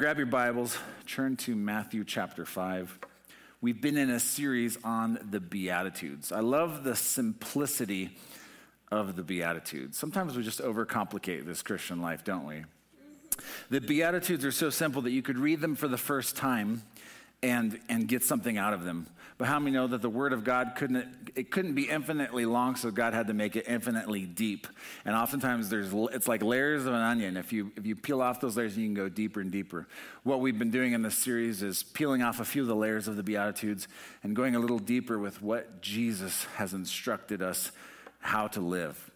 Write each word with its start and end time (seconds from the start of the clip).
Grab 0.00 0.16
your 0.16 0.24
Bibles, 0.24 0.78
turn 1.06 1.36
to 1.36 1.54
Matthew 1.54 2.04
chapter 2.04 2.46
5. 2.46 3.00
We've 3.60 3.82
been 3.82 3.98
in 3.98 4.08
a 4.08 4.18
series 4.18 4.78
on 4.82 5.18
the 5.30 5.40
Beatitudes. 5.40 6.32
I 6.32 6.40
love 6.40 6.84
the 6.84 6.96
simplicity 6.96 8.16
of 8.90 9.14
the 9.14 9.22
Beatitudes. 9.22 9.98
Sometimes 9.98 10.38
we 10.38 10.42
just 10.42 10.62
overcomplicate 10.62 11.44
this 11.44 11.60
Christian 11.60 12.00
life, 12.00 12.24
don't 12.24 12.46
we? 12.46 12.64
The 13.68 13.82
Beatitudes 13.82 14.42
are 14.42 14.52
so 14.52 14.70
simple 14.70 15.02
that 15.02 15.10
you 15.10 15.20
could 15.20 15.36
read 15.36 15.60
them 15.60 15.74
for 15.74 15.86
the 15.86 15.98
first 15.98 16.34
time 16.34 16.80
and, 17.42 17.80
and 17.88 18.06
get 18.06 18.22
something 18.22 18.58
out 18.58 18.72
of 18.72 18.84
them. 18.84 19.06
But 19.38 19.48
how 19.48 19.58
many 19.58 19.70
know 19.74 19.86
that 19.86 20.02
the 20.02 20.10
Word 20.10 20.34
of 20.34 20.44
God 20.44 20.72
couldn't, 20.76 21.32
it 21.34 21.50
couldn't 21.50 21.74
be 21.74 21.88
infinitely 21.88 22.44
long, 22.44 22.76
so 22.76 22.90
God 22.90 23.14
had 23.14 23.28
to 23.28 23.32
make 23.32 23.56
it 23.56 23.64
infinitely 23.66 24.26
deep. 24.26 24.66
And 25.06 25.16
oftentimes 25.16 25.70
there's, 25.70 25.90
it's 26.12 26.28
like 26.28 26.42
layers 26.42 26.84
of 26.84 26.92
an 26.92 27.00
onion. 27.00 27.38
If 27.38 27.50
you, 27.50 27.72
if 27.74 27.86
you 27.86 27.96
peel 27.96 28.20
off 28.20 28.40
those 28.40 28.58
layers, 28.58 28.76
you 28.76 28.86
can 28.86 28.92
go 28.92 29.08
deeper 29.08 29.40
and 29.40 29.50
deeper. 29.50 29.88
What 30.24 30.40
we've 30.40 30.58
been 30.58 30.70
doing 30.70 30.92
in 30.92 31.00
this 31.00 31.14
series 31.14 31.62
is 31.62 31.82
peeling 31.82 32.20
off 32.20 32.38
a 32.40 32.44
few 32.44 32.60
of 32.60 32.68
the 32.68 32.76
layers 32.76 33.08
of 33.08 33.16
the 33.16 33.22
Beatitudes 33.22 33.88
and 34.22 34.36
going 34.36 34.56
a 34.56 34.58
little 34.58 34.78
deeper 34.78 35.18
with 35.18 35.40
what 35.40 35.80
Jesus 35.80 36.44
has 36.56 36.74
instructed 36.74 37.40
us 37.40 37.72
how 38.18 38.46
to 38.48 38.60
live. 38.60 39.10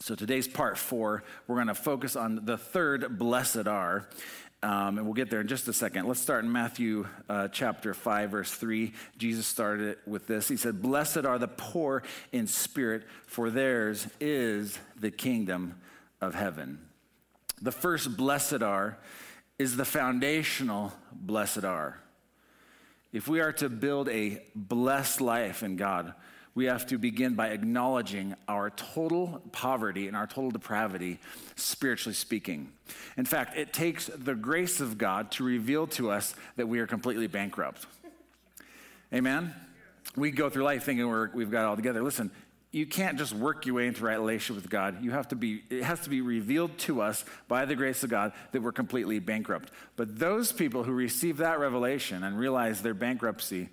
So 0.00 0.16
today's 0.16 0.48
part 0.48 0.76
four, 0.76 1.22
we're 1.46 1.54
going 1.54 1.68
to 1.68 1.74
focus 1.76 2.16
on 2.16 2.44
the 2.44 2.58
third 2.58 3.16
blessed 3.16 3.68
are. 3.68 4.08
Um, 4.64 4.98
and 4.98 5.06
we'll 5.06 5.14
get 5.14 5.28
there 5.28 5.40
in 5.40 5.48
just 5.48 5.66
a 5.66 5.72
second. 5.72 6.06
Let's 6.06 6.20
start 6.20 6.44
in 6.44 6.52
Matthew 6.52 7.06
uh, 7.28 7.48
chapter 7.48 7.94
5, 7.94 8.30
verse 8.30 8.52
3. 8.52 8.92
Jesus 9.18 9.44
started 9.44 9.88
it 9.88 9.98
with 10.06 10.28
this. 10.28 10.46
He 10.46 10.56
said, 10.56 10.80
Blessed 10.80 11.24
are 11.24 11.38
the 11.38 11.48
poor 11.48 12.04
in 12.30 12.46
spirit, 12.46 13.02
for 13.26 13.50
theirs 13.50 14.06
is 14.20 14.78
the 14.96 15.10
kingdom 15.10 15.80
of 16.20 16.36
heaven. 16.36 16.78
The 17.60 17.72
first 17.72 18.16
blessed 18.16 18.62
are 18.62 18.98
is 19.58 19.76
the 19.76 19.84
foundational 19.84 20.92
blessed 21.12 21.64
are. 21.64 21.98
If 23.12 23.28
we 23.28 23.40
are 23.40 23.52
to 23.54 23.68
build 23.68 24.08
a 24.08 24.42
blessed 24.54 25.20
life 25.20 25.62
in 25.62 25.76
God, 25.76 26.14
we 26.54 26.66
have 26.66 26.86
to 26.86 26.98
begin 26.98 27.34
by 27.34 27.48
acknowledging 27.48 28.34
our 28.46 28.70
total 28.70 29.42
poverty 29.52 30.06
and 30.06 30.16
our 30.16 30.26
total 30.26 30.50
depravity, 30.50 31.18
spiritually 31.56 32.14
speaking. 32.14 32.70
In 33.16 33.24
fact, 33.24 33.56
it 33.56 33.72
takes 33.72 34.06
the 34.06 34.34
grace 34.34 34.80
of 34.80 34.98
God 34.98 35.30
to 35.32 35.44
reveal 35.44 35.86
to 35.88 36.10
us 36.10 36.34
that 36.56 36.68
we 36.68 36.78
are 36.80 36.86
completely 36.86 37.26
bankrupt. 37.26 37.86
Amen? 39.14 39.54
We 40.16 40.30
go 40.30 40.50
through 40.50 40.64
life 40.64 40.84
thinking 40.84 41.08
we're, 41.08 41.30
we've 41.32 41.50
got 41.50 41.62
it 41.62 41.66
all 41.66 41.76
together. 41.76 42.02
Listen, 42.02 42.30
you 42.70 42.86
can't 42.86 43.18
just 43.18 43.34
work 43.34 43.66
your 43.66 43.76
way 43.76 43.86
into 43.86 44.02
right 44.04 44.18
relationship 44.18 44.62
with 44.62 44.70
God. 44.70 45.04
You 45.04 45.10
have 45.10 45.28
to 45.28 45.36
be, 45.36 45.62
it 45.68 45.84
has 45.84 46.00
to 46.00 46.10
be 46.10 46.22
revealed 46.22 46.76
to 46.78 47.02
us 47.02 47.22
by 47.46 47.66
the 47.66 47.74
grace 47.74 48.02
of 48.02 48.10
God 48.10 48.32
that 48.52 48.62
we're 48.62 48.72
completely 48.72 49.18
bankrupt. 49.18 49.70
But 49.96 50.18
those 50.18 50.52
people 50.52 50.82
who 50.82 50.92
receive 50.92 51.36
that 51.38 51.60
revelation 51.60 52.24
and 52.24 52.38
realize 52.38 52.80
their 52.80 52.94
bankruptcy, 52.94 53.68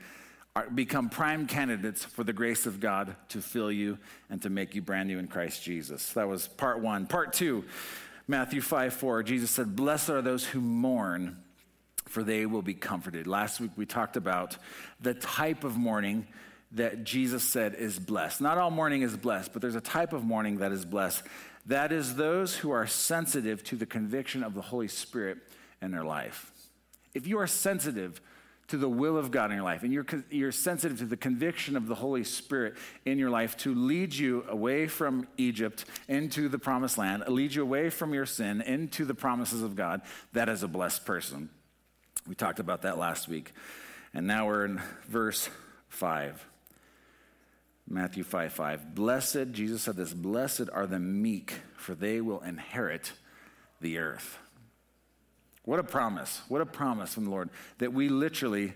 are, 0.56 0.70
become 0.70 1.10
prime 1.10 1.48
candidates 1.48 2.04
for 2.04 2.24
the 2.24 2.34
grace 2.34 2.66
of 2.66 2.80
God 2.80 3.16
to 3.30 3.42
fill 3.42 3.72
you 3.72 3.98
and 4.30 4.42
to 4.42 4.50
make 4.50 4.76
you 4.76 4.82
brand 4.82 5.08
new 5.08 5.20
in 5.20 5.28
Christ 5.28 5.64
Jesus. 5.64 6.14
That 6.14 6.28
was 6.28 6.48
part 6.48 6.80
one. 6.80 7.08
Part 7.08 7.34
two, 7.34 7.66
Matthew 8.28 8.62
5 8.62 8.94
4, 8.94 9.24
Jesus 9.24 9.52
said, 9.52 9.76
Blessed 9.76 10.10
are 10.10 10.22
those 10.22 10.46
who 10.46 10.62
mourn, 10.62 11.38
for 12.06 12.24
they 12.24 12.46
will 12.46 12.62
be 12.62 12.74
comforted. 12.74 13.28
Last 13.28 13.60
week 13.60 13.72
we 13.76 13.86
talked 13.86 14.18
about 14.18 14.58
the 15.00 15.14
type 15.14 15.64
of 15.64 15.78
mourning 15.78 16.28
that 16.72 17.04
Jesus 17.04 17.44
said 17.44 17.74
is 17.76 17.98
blessed. 17.98 18.42
Not 18.42 18.58
all 18.58 18.70
mourning 18.70 19.02
is 19.02 19.18
blessed, 19.18 19.54
but 19.54 19.62
there's 19.62 19.76
a 19.76 19.82
type 19.82 20.14
of 20.14 20.24
mourning 20.24 20.60
that 20.60 20.72
is 20.72 20.86
blessed. 20.86 21.24
That 21.66 21.92
is 21.92 22.16
those 22.16 22.56
who 22.56 22.72
are 22.72 22.88
sensitive 22.88 23.64
to 23.66 23.76
the 23.76 23.86
conviction 23.86 24.44
of 24.44 24.54
the 24.54 24.62
Holy 24.62 24.88
Spirit 24.88 25.40
in 25.82 25.92
their 25.92 26.04
life. 26.04 26.52
If 27.14 27.26
you 27.26 27.40
are 27.40 27.48
sensitive 27.48 28.22
to 28.70 28.78
the 28.78 28.90
will 28.90 29.18
of 29.18 29.32
God 29.32 29.52
in 29.52 29.58
your 29.58 29.66
life, 29.66 29.84
and 29.84 29.92
you're, 29.92 30.06
you're 30.30 30.52
sensitive 30.52 31.00
to 31.00 31.06
the 31.06 31.18
conviction 31.18 31.76
of 31.76 31.88
the 31.88 31.96
Holy 31.96 32.24
Spirit 32.24 32.76
in 33.06 33.20
your 33.20 33.30
life 33.30 33.58
to 33.58 33.74
lead 33.74 34.14
you 34.14 34.46
away 34.48 34.88
from 34.88 35.28
Egypt 35.38 35.86
into 36.08 36.50
the 36.50 36.60
promised 36.60 36.98
land, 36.98 37.24
lead 37.28 37.54
you 37.54 37.62
away 37.62 37.90
from 37.90 38.14
your 38.14 38.26
sin 38.26 38.62
into 38.62 39.06
the 39.06 39.16
promises 39.16 39.64
of 39.64 39.76
God, 39.76 40.02
that 40.34 40.50
is 40.50 40.64
a 40.64 40.68
blessed 40.68 41.06
person. 41.06 41.50
We 42.28 42.36
talked 42.36 42.60
about 42.60 42.84
that 42.84 42.98
last 42.98 43.28
week. 43.28 43.54
And 44.14 44.28
now 44.28 44.48
we're 44.48 44.66
in 44.66 44.82
verse 45.08 45.50
5. 45.90 46.46
Matthew 47.88 48.24
5 48.24 48.54
5. 48.54 48.96
Blessed, 48.96 49.52
Jesus 49.52 49.82
said 49.82 49.96
this, 49.96 50.14
blessed 50.14 50.70
are 50.72 50.86
the 50.86 51.00
meek, 51.00 51.54
for 51.76 51.96
they 51.96 52.22
will 52.22 52.42
inherit 52.42 53.14
the 53.82 53.98
earth. 53.98 54.38
What 55.64 55.80
a 55.80 55.84
promise. 55.84 56.42
What 56.48 56.62
a 56.62 56.66
promise 56.66 57.14
from 57.14 57.26
the 57.26 57.32
Lord 57.32 57.50
that 57.78 57.94
we 57.94 58.10
literally 58.10 58.74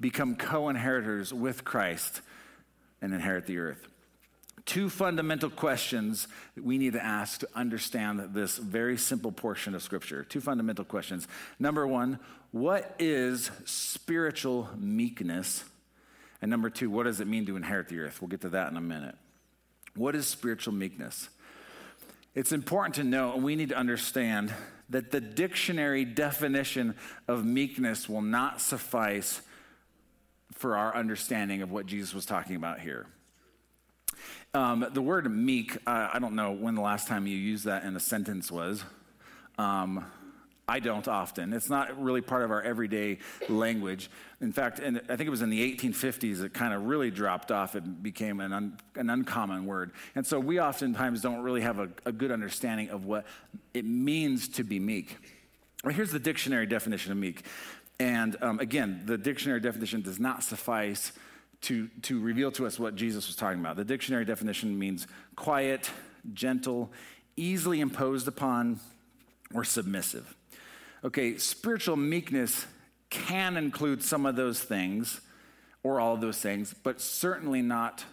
become 0.00 0.36
co 0.36 0.68
inheritors 0.68 1.32
with 1.32 1.64
Christ 1.64 2.20
and 3.00 3.12
inherit 3.12 3.46
the 3.46 3.58
earth. 3.58 3.88
Two 4.64 4.88
fundamental 4.88 5.50
questions 5.50 6.28
that 6.54 6.64
we 6.64 6.78
need 6.78 6.92
to 6.92 7.04
ask 7.04 7.40
to 7.40 7.48
understand 7.54 8.32
this 8.32 8.58
very 8.58 8.96
simple 8.96 9.32
portion 9.32 9.74
of 9.74 9.82
Scripture. 9.82 10.22
Two 10.22 10.40
fundamental 10.40 10.84
questions. 10.84 11.26
Number 11.58 11.86
one, 11.86 12.20
what 12.52 12.94
is 12.98 13.50
spiritual 13.64 14.68
meekness? 14.78 15.64
And 16.40 16.50
number 16.50 16.70
two, 16.70 16.90
what 16.90 17.04
does 17.04 17.20
it 17.20 17.26
mean 17.26 17.46
to 17.46 17.56
inherit 17.56 17.88
the 17.88 17.98
earth? 18.00 18.20
We'll 18.20 18.28
get 18.28 18.42
to 18.42 18.50
that 18.50 18.70
in 18.70 18.76
a 18.76 18.80
minute. 18.80 19.16
What 19.96 20.14
is 20.14 20.26
spiritual 20.26 20.74
meekness? 20.74 21.28
It's 22.34 22.52
important 22.52 22.94
to 22.96 23.04
know, 23.04 23.32
and 23.34 23.42
we 23.42 23.56
need 23.56 23.70
to 23.70 23.76
understand 23.76 24.52
that 24.92 25.10
the 25.10 25.20
dictionary 25.20 26.04
definition 26.04 26.94
of 27.26 27.44
meekness 27.44 28.08
will 28.08 28.22
not 28.22 28.60
suffice 28.60 29.40
for 30.52 30.76
our 30.76 30.94
understanding 30.94 31.62
of 31.62 31.72
what 31.72 31.86
Jesus 31.86 32.14
was 32.14 32.24
talking 32.24 32.56
about 32.56 32.80
here. 32.80 33.06
Um, 34.54 34.86
the 34.92 35.02
word 35.02 35.30
meek, 35.34 35.76
uh, 35.86 36.08
I 36.12 36.18
don't 36.18 36.34
know 36.34 36.52
when 36.52 36.74
the 36.74 36.82
last 36.82 37.08
time 37.08 37.26
you 37.26 37.36
used 37.36 37.64
that 37.64 37.84
in 37.84 37.96
a 37.96 38.00
sentence 38.00 38.52
was. 38.52 38.84
Um, 39.58 40.06
I 40.68 40.78
don't 40.78 41.08
often. 41.08 41.52
It's 41.52 41.68
not 41.68 42.00
really 42.00 42.20
part 42.20 42.42
of 42.42 42.50
our 42.50 42.62
everyday 42.62 43.18
language. 43.48 44.10
In 44.40 44.52
fact, 44.52 44.78
in, 44.78 44.98
I 45.08 45.16
think 45.16 45.22
it 45.22 45.30
was 45.30 45.42
in 45.42 45.50
the 45.50 45.76
1850s 45.76 46.42
it 46.42 46.54
kind 46.54 46.72
of 46.72 46.86
really 46.86 47.10
dropped 47.10 47.50
off. 47.50 47.74
It 47.74 48.02
became 48.02 48.40
an, 48.40 48.52
un, 48.52 48.78
an 48.94 49.10
uncommon 49.10 49.66
word. 49.66 49.90
And 50.14 50.26
so 50.26 50.38
we 50.38 50.60
oftentimes 50.60 51.20
don't 51.20 51.42
really 51.42 51.62
have 51.62 51.78
a, 51.78 51.88
a 52.06 52.12
good 52.12 52.30
understanding 52.30 52.90
of 52.90 53.04
what 53.04 53.26
it 53.74 53.84
means 53.84 54.48
to 54.50 54.64
be 54.64 54.78
meek. 54.78 55.16
Well, 55.82 55.92
here's 55.92 56.12
the 56.12 56.20
dictionary 56.20 56.66
definition 56.66 57.10
of 57.10 57.18
meek. 57.18 57.44
And 57.98 58.36
um, 58.40 58.60
again, 58.60 59.02
the 59.04 59.18
dictionary 59.18 59.60
definition 59.60 60.00
does 60.00 60.20
not 60.20 60.44
suffice 60.44 61.12
to, 61.62 61.88
to 62.02 62.20
reveal 62.20 62.52
to 62.52 62.66
us 62.66 62.78
what 62.78 62.94
Jesus 62.94 63.26
was 63.26 63.36
talking 63.36 63.60
about. 63.60 63.76
The 63.76 63.84
dictionary 63.84 64.24
definition 64.24 64.78
means 64.78 65.06
quiet, 65.36 65.90
gentle, 66.34 66.92
easily 67.36 67.80
imposed 67.80 68.28
upon, 68.28 68.80
or 69.54 69.64
submissive. 69.64 70.36
Okay, 71.04 71.36
spiritual 71.36 71.96
meekness 71.96 72.66
can 73.10 73.56
include 73.56 74.02
some 74.02 74.24
of 74.24 74.36
those 74.36 74.60
things 74.60 75.20
or 75.82 75.98
all 75.98 76.14
of 76.14 76.20
those 76.20 76.38
things, 76.38 76.74
but 76.82 77.00
certainly 77.00 77.60
not 77.60 78.04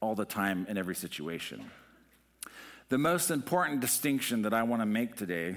all 0.00 0.16
the 0.16 0.24
time 0.24 0.66
in 0.68 0.76
every 0.76 0.96
situation. 0.96 1.70
The 2.88 2.98
most 2.98 3.30
important 3.30 3.80
distinction 3.80 4.42
that 4.42 4.52
I 4.52 4.64
want 4.64 4.82
to 4.82 4.86
make 4.86 5.14
today 5.14 5.56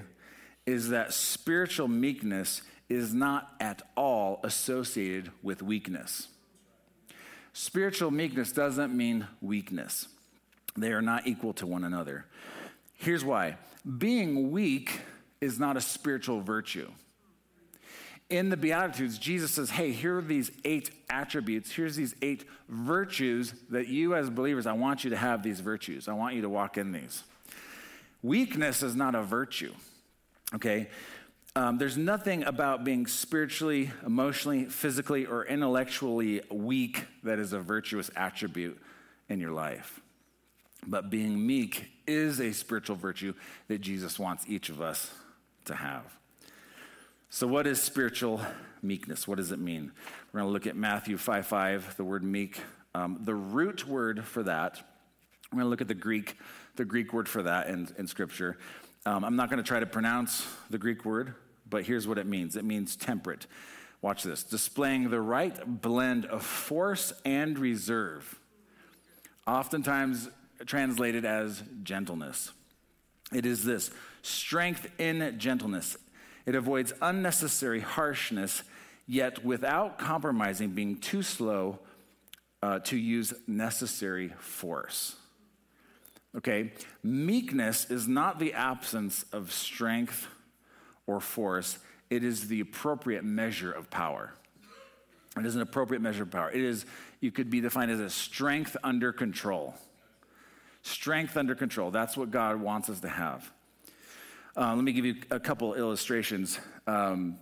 is 0.68 0.90
that 0.90 1.14
spiritual 1.14 1.88
meekness 1.88 2.62
is 2.88 3.14
not 3.14 3.52
at 3.60 3.82
all 3.98 4.40
associated 4.44 5.32
with 5.42 5.64
weakness. 5.64 6.28
Spiritual 7.52 8.12
meekness 8.12 8.52
doesn't 8.52 8.96
mean 8.96 9.28
weakness, 9.42 10.08
they 10.78 10.92
are 10.92 11.02
not 11.02 11.26
equal 11.26 11.54
to 11.54 11.66
one 11.66 11.84
another. 11.84 12.26
Here's 12.94 13.26
why 13.26 13.58
being 13.98 14.52
weak 14.52 15.02
is 15.42 15.60
not 15.60 15.78
a 15.78 15.82
spiritual 15.82 16.42
virtue. 16.42 16.90
In 18.30 18.50
the 18.50 18.58
Beatitudes, 18.58 19.20
Jesus 19.20 19.52
says, 19.52 19.70
Hey, 19.70 19.92
here 19.92 20.18
are 20.18 20.22
these 20.22 20.52
eight 20.64 20.90
attributes. 21.10 21.72
Here's 21.72 21.96
these 21.96 22.16
eight 22.22 22.46
virtues 22.68 23.54
that 23.70 23.88
you, 23.88 24.16
as 24.16 24.30
believers, 24.30 24.66
I 24.66 24.74
want 24.74 25.04
you 25.04 25.12
to 25.12 25.18
have 25.18 25.44
these 25.44 25.60
virtues. 25.60 26.08
I 26.08 26.14
want 26.14 26.34
you 26.34 26.42
to 26.42 26.50
walk 26.50 26.78
in 26.78 26.92
these. 26.92 27.24
Weakness 28.24 28.82
is 28.82 28.96
not 28.96 29.14
a 29.14 29.22
virtue, 29.22 29.74
okay? 30.56 30.90
Um, 31.56 31.78
there's 31.78 31.98
nothing 31.98 32.44
about 32.44 32.84
being 32.84 33.06
spiritually, 33.06 33.92
emotionally, 34.04 34.66
physically, 34.66 35.28
or 35.28 35.46
intellectually 35.46 36.42
weak 36.50 37.06
that 37.24 37.38
is 37.38 37.54
a 37.54 37.60
virtuous 37.60 38.10
attribute 38.16 38.82
in 39.30 39.40
your 39.40 39.52
life. 39.52 40.02
But 40.88 41.12
being 41.12 41.46
meek 41.46 41.92
is 42.08 42.40
a 42.42 42.52
spiritual 42.54 42.96
virtue 42.96 43.36
that 43.68 43.82
Jesus 43.82 44.18
wants 44.18 44.46
each 44.48 44.70
of 44.70 44.82
us 44.82 45.12
to 45.66 45.76
have. 45.76 46.04
So, 47.30 47.48
what 47.48 47.68
is 47.68 47.82
spiritual 47.82 48.42
meekness? 48.82 49.28
What 49.28 49.38
does 49.38 49.52
it 49.52 49.60
mean? 49.60 49.92
We're 50.32 50.40
going 50.40 50.50
to 50.50 50.54
look 50.54 50.68
at 50.68 50.76
Matthew 50.76 51.18
5 51.18 51.48
5, 51.48 51.98
the 51.98 52.04
word 52.04 52.24
meek. 52.24 52.62
Um, 52.94 53.20
the 53.24 53.36
root 53.36 53.86
word 53.88 54.24
for 54.24 54.44
that, 54.44 54.82
we're 55.52 55.58
going 55.58 55.66
to 55.66 55.70
look 55.70 55.82
at 55.82 55.90
the 55.90 55.94
Greek, 55.94 56.38
the 56.78 56.86
Greek 56.86 57.12
word 57.12 57.28
for 57.28 57.44
that 57.44 57.68
in, 57.68 57.90
in 57.98 58.08
Scripture. 58.08 58.58
Um, 59.06 59.24
I'm 59.26 59.36
not 59.36 59.50
going 59.50 59.62
to 59.62 59.68
try 59.68 59.80
to 59.80 59.86
pronounce 59.86 60.48
the 60.70 60.78
Greek 60.78 61.04
word, 61.04 61.36
but 61.70 61.84
here's 61.84 62.08
what 62.08 62.18
it 62.18 62.26
means 62.26 62.56
it 62.56 62.64
means 62.64 62.96
temperate. 62.96 63.48
Watch 64.02 64.24
this 64.24 64.44
displaying 64.44 65.10
the 65.10 65.20
right 65.20 65.82
blend 65.82 66.26
of 66.26 66.44
force 66.44 67.12
and 67.26 67.58
reserve, 67.60 68.40
oftentimes 69.46 70.30
translated 70.66 71.26
as 71.26 71.64
gentleness. 71.84 72.52
It 73.34 73.46
is 73.46 73.64
this 73.64 73.92
strength 74.22 74.90
in 75.00 75.36
gentleness. 75.38 75.98
It 76.46 76.56
avoids 76.56 76.94
unnecessary 77.02 77.80
harshness, 77.80 78.64
yet 79.08 79.44
without 79.44 79.98
compromising, 79.98 80.72
being 80.72 80.98
too 80.98 81.24
slow 81.24 81.80
uh, 82.62 82.80
to 82.80 82.98
use 82.98 83.34
necessary 83.48 84.30
force. 84.40 85.16
Okay? 86.38 86.74
Meekness 87.04 87.90
is 87.90 88.08
not 88.08 88.40
the 88.40 88.54
absence 88.54 89.26
of 89.32 89.52
strength 89.52 90.28
or 91.08 91.20
force, 91.20 91.78
it 92.10 92.24
is 92.24 92.48
the 92.48 92.60
appropriate 92.60 93.24
measure 93.24 93.72
of 93.72 93.90
power. 93.90 94.34
It 95.38 95.46
is 95.46 95.56
an 95.56 95.62
appropriate 95.62 96.02
measure 96.02 96.24
of 96.24 96.32
power. 96.32 96.50
It 96.50 96.62
is, 96.62 96.86
you 97.20 97.32
could 97.32 97.50
be 97.50 97.62
defined 97.62 97.92
as 97.92 98.00
a 98.00 98.10
strength 98.10 98.78
under 98.84 99.12
control. 99.12 99.76
Strength 100.86 101.36
under 101.36 101.56
control. 101.56 101.90
That's 101.90 102.16
what 102.16 102.30
God 102.30 102.62
wants 102.62 102.92
us 102.92 103.00
to 103.00 103.10
have. 103.10 103.52
Uh, 104.56 104.76
let 104.76 104.84
me 104.84 104.94
give 104.94 105.04
you 105.04 105.16
a 105.32 105.40
couple 105.40 105.74
illustrations. 105.74 106.60
Um, 106.86 107.40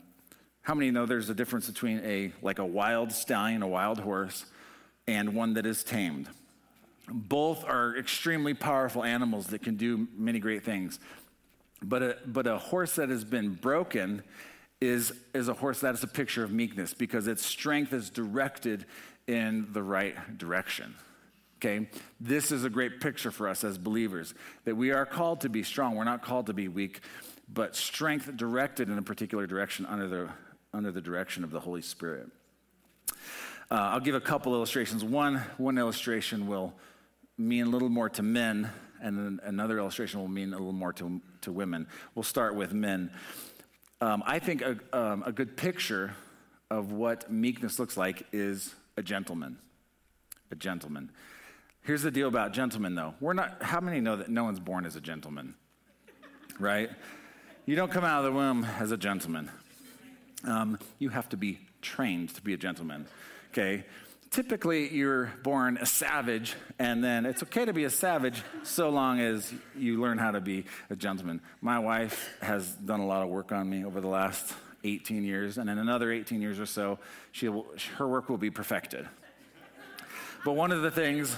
how 0.62 0.74
many 0.74 0.92
know 0.92 1.06
there's 1.06 1.30
a 1.30 1.36
difference 1.36 1.68
between 1.68 2.00
a 2.06 2.32
like 2.42 2.60
a 2.60 2.66
wild 2.66 3.12
stallion, 3.12 3.62
a 3.62 3.68
wild 3.68 4.00
horse, 4.00 4.46
and 5.08 5.36
one 5.36 5.56
that 5.56 5.66
is 5.66 5.84
tamed? 5.84 6.30
Both 7.10 7.66
are 7.66 7.98
extremely 7.98 8.54
powerful 8.54 9.04
animals 9.04 9.48
that 9.48 9.62
can 9.62 9.76
do 9.76 10.08
many 10.16 10.40
great 10.40 10.64
things. 10.64 10.98
But 11.82 12.02
a, 12.02 12.18
but 12.26 12.48
a 12.48 12.58
horse 12.58 12.96
that 12.96 13.10
has 13.10 13.26
been 13.26 13.56
broken 13.56 14.24
is, 14.80 15.12
is 15.34 15.50
a 15.50 15.54
horse 15.54 15.82
that 15.82 15.96
is 15.96 16.04
a 16.04 16.08
picture 16.08 16.46
of 16.46 16.54
meekness 16.54 16.94
because 16.94 17.28
its 17.28 17.46
strength 17.46 17.92
is 17.92 18.10
directed 18.10 18.86
in 19.28 19.68
the 19.74 19.84
right 19.84 20.38
direction. 20.38 20.96
Okay? 21.64 21.88
This 22.20 22.52
is 22.52 22.66
a 22.66 22.70
great 22.70 23.00
picture 23.00 23.32
for 23.32 23.48
us 23.48 23.64
as 23.64 23.78
believers 23.78 24.34
that 24.66 24.76
we 24.76 24.92
are 24.92 25.06
called 25.06 25.42
to 25.42 25.50
be 25.50 25.64
strong. 25.64 25.96
We're 25.96 26.04
not 26.04 26.22
called 26.22 26.48
to 26.48 26.54
be 26.54 26.68
weak, 26.68 27.00
but 27.48 27.74
strength 27.74 28.36
directed 28.36 28.90
in 28.90 28.98
a 28.98 29.02
particular 29.02 29.48
direction 29.48 29.86
under 29.86 30.08
the, 30.08 30.30
under 30.74 30.92
the 30.92 31.00
direction 31.00 31.42
of 31.46 31.52
the 31.52 31.62
Holy 31.62 31.82
Spirit. 31.82 32.28
Uh, 33.72 33.76
I'll 33.76 34.02
give 34.02 34.14
a 34.14 34.22
couple 34.22 34.54
illustrations. 34.54 35.06
One, 35.06 35.38
one 35.58 35.78
illustration 35.78 36.48
will 36.48 36.74
mean 37.38 37.68
a 37.68 37.70
little 37.70 37.88
more 37.88 38.10
to 38.10 38.24
men, 38.24 38.70
and 39.02 39.18
then 39.18 39.40
another 39.44 39.80
illustration 39.80 40.20
will 40.20 40.28
mean 40.28 40.54
a 40.54 40.58
little 40.58 40.74
more 40.74 40.92
to, 40.94 41.22
to 41.42 41.54
women. 41.54 41.88
We'll 42.14 42.24
start 42.24 42.56
with 42.56 42.74
men. 42.74 43.10
Um, 44.02 44.22
I 44.26 44.40
think 44.40 44.62
a, 44.62 44.78
um, 44.92 45.24
a 45.26 45.32
good 45.32 45.56
picture 45.56 46.14
of 46.70 46.92
what 46.92 47.32
meekness 47.32 47.80
looks 47.80 47.96
like 47.96 48.28
is 48.34 48.76
a 48.98 49.02
gentleman. 49.02 49.60
A 50.52 50.56
gentleman. 50.56 51.10
Here's 51.84 52.02
the 52.02 52.12
deal 52.12 52.30
about 52.30 52.54
gentlemen, 52.54 52.96
though. 52.96 53.14
We're 53.20 53.34
not, 53.34 53.62
how 53.62 53.82
many 53.82 54.00
know 54.00 54.16
that 54.16 54.30
no 54.30 54.46
one's 54.46 54.62
born 54.62 54.86
as 54.86 54.96
a 54.96 55.02
gentleman? 55.02 55.54
Right? 56.58 56.90
You 57.66 57.76
don't 57.76 57.92
come 57.92 58.06
out 58.06 58.20
of 58.20 58.32
the 58.32 58.32
womb 58.32 58.66
as 58.80 58.92
a 58.92 58.98
gentleman. 58.98 59.52
Um, 60.46 60.80
you 60.98 61.10
have 61.10 61.28
to 61.30 61.38
be 61.38 61.60
trained 61.82 62.34
to 62.36 62.42
be 62.42 62.54
a 62.54 62.58
gentleman. 62.58 63.06
Okay? 63.52 63.84
Typically, 64.32 64.96
you're 64.96 65.34
born 65.44 65.78
a 65.78 65.86
savage, 65.86 66.56
and 66.80 67.04
then 67.04 67.26
it's 67.26 67.44
okay 67.44 67.66
to 67.66 67.74
be 67.74 67.84
a 67.84 67.90
savage 67.90 68.42
so 68.64 68.90
long 68.90 69.20
as 69.20 69.54
you 69.78 70.00
learn 70.02 70.18
how 70.18 70.32
to 70.32 70.40
be 70.40 70.64
a 70.90 70.96
gentleman. 70.96 71.42
My 71.60 71.80
wife 71.80 72.34
has 72.42 72.66
done 72.76 73.02
a 73.02 73.06
lot 73.06 73.24
of 73.24 73.30
work 73.30 73.52
on 73.52 73.70
me 73.70 73.84
over 73.84 74.00
the 74.00 74.08
last 74.08 74.54
18 74.86 75.26
years, 75.26 75.58
and 75.58 75.70
in 75.70 75.78
another 75.78 76.14
18 76.14 76.42
years 76.42 76.62
or 76.62 76.66
so, 76.66 76.98
she 77.34 77.50
will, 77.50 77.68
her 77.98 78.08
work 78.08 78.30
will 78.30 78.38
be 78.38 78.50
perfected. 78.50 79.06
But 80.46 80.54
one 80.54 80.72
of 80.72 80.82
the 80.82 80.92
things 80.92 81.36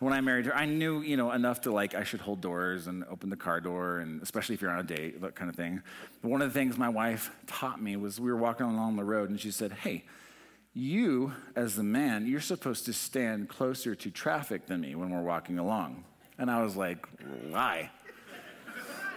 when 0.00 0.12
I 0.12 0.20
married 0.20 0.46
her, 0.46 0.54
I 0.54 0.66
knew, 0.66 1.00
you 1.00 1.16
know, 1.16 1.32
enough 1.32 1.62
to 1.62 1.72
like, 1.72 1.94
I 1.94 2.04
should 2.04 2.20
hold 2.20 2.40
doors 2.40 2.86
and 2.86 3.04
open 3.04 3.30
the 3.30 3.36
car 3.36 3.60
door, 3.60 3.98
and 3.98 4.20
especially 4.22 4.54
if 4.54 4.62
you're 4.62 4.70
on 4.70 4.80
a 4.80 4.82
date, 4.82 5.20
that 5.20 5.34
kind 5.34 5.48
of 5.48 5.56
thing. 5.56 5.82
But 6.20 6.30
one 6.30 6.42
of 6.42 6.52
the 6.52 6.58
things 6.58 6.76
my 6.76 6.88
wife 6.88 7.30
taught 7.46 7.80
me 7.80 7.96
was 7.96 8.20
we 8.20 8.30
were 8.30 8.36
walking 8.36 8.66
along 8.66 8.96
the 8.96 9.04
road, 9.04 9.30
and 9.30 9.40
she 9.40 9.50
said, 9.50 9.72
Hey, 9.72 10.04
you, 10.72 11.32
as 11.54 11.76
the 11.76 11.84
man, 11.84 12.26
you're 12.26 12.40
supposed 12.40 12.84
to 12.86 12.92
stand 12.92 13.48
closer 13.48 13.94
to 13.94 14.10
traffic 14.10 14.66
than 14.66 14.80
me 14.80 14.94
when 14.94 15.10
we're 15.10 15.22
walking 15.22 15.58
along. 15.58 16.04
And 16.38 16.50
I 16.50 16.62
was 16.62 16.76
like, 16.76 17.06
Why? 17.48 17.90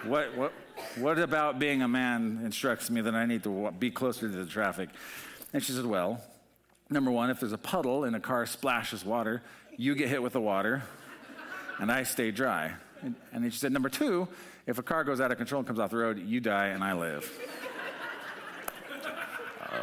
what, 0.06 0.38
what, 0.38 0.54
what 0.98 1.18
about 1.18 1.58
being 1.58 1.82
a 1.82 1.88
man 1.88 2.42
instructs 2.44 2.90
me 2.92 3.02
that 3.02 3.16
I 3.16 3.26
need 3.26 3.44
to 3.44 3.72
be 3.72 3.90
closer 3.90 4.30
to 4.30 4.36
the 4.36 4.46
traffic? 4.46 4.90
And 5.54 5.64
she 5.64 5.72
said, 5.72 5.86
Well, 5.86 6.22
number 6.90 7.12
one, 7.12 7.30
if 7.30 7.40
there's 7.40 7.54
a 7.54 7.58
puddle 7.58 8.04
and 8.04 8.16
a 8.16 8.20
car 8.20 8.46
splashes 8.46 9.04
water, 9.04 9.42
you 9.78 9.94
get 9.94 10.10
hit 10.10 10.22
with 10.22 10.34
the 10.34 10.42
water, 10.42 10.84
and 11.80 11.92
I 11.92 12.04
stay 12.04 12.32
dry. 12.32 12.74
And, 13.04 13.16
then 13.32 13.50
she 13.52 13.60
said, 13.60 13.72
number 13.72 13.90
two, 13.90 14.28
if 14.66 14.80
a 14.80 14.84
car 14.84 15.04
goes 15.04 15.22
out 15.22 15.32
of 15.32 15.38
control 15.38 15.60
and 15.60 15.68
comes 15.68 15.80
off 15.80 15.92
the 15.92 15.98
road, 15.98 16.18
you 16.18 16.40
die 16.40 16.68
and 16.68 16.84
I 16.84 16.94
live. 16.94 17.32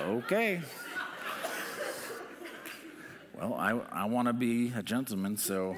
okay. 0.01 0.61
Well, 3.39 3.55
I, 3.55 3.71
I 3.93 4.05
want 4.07 4.27
to 4.27 4.33
be 4.33 4.73
a 4.77 4.83
gentleman, 4.83 5.37
so 5.37 5.77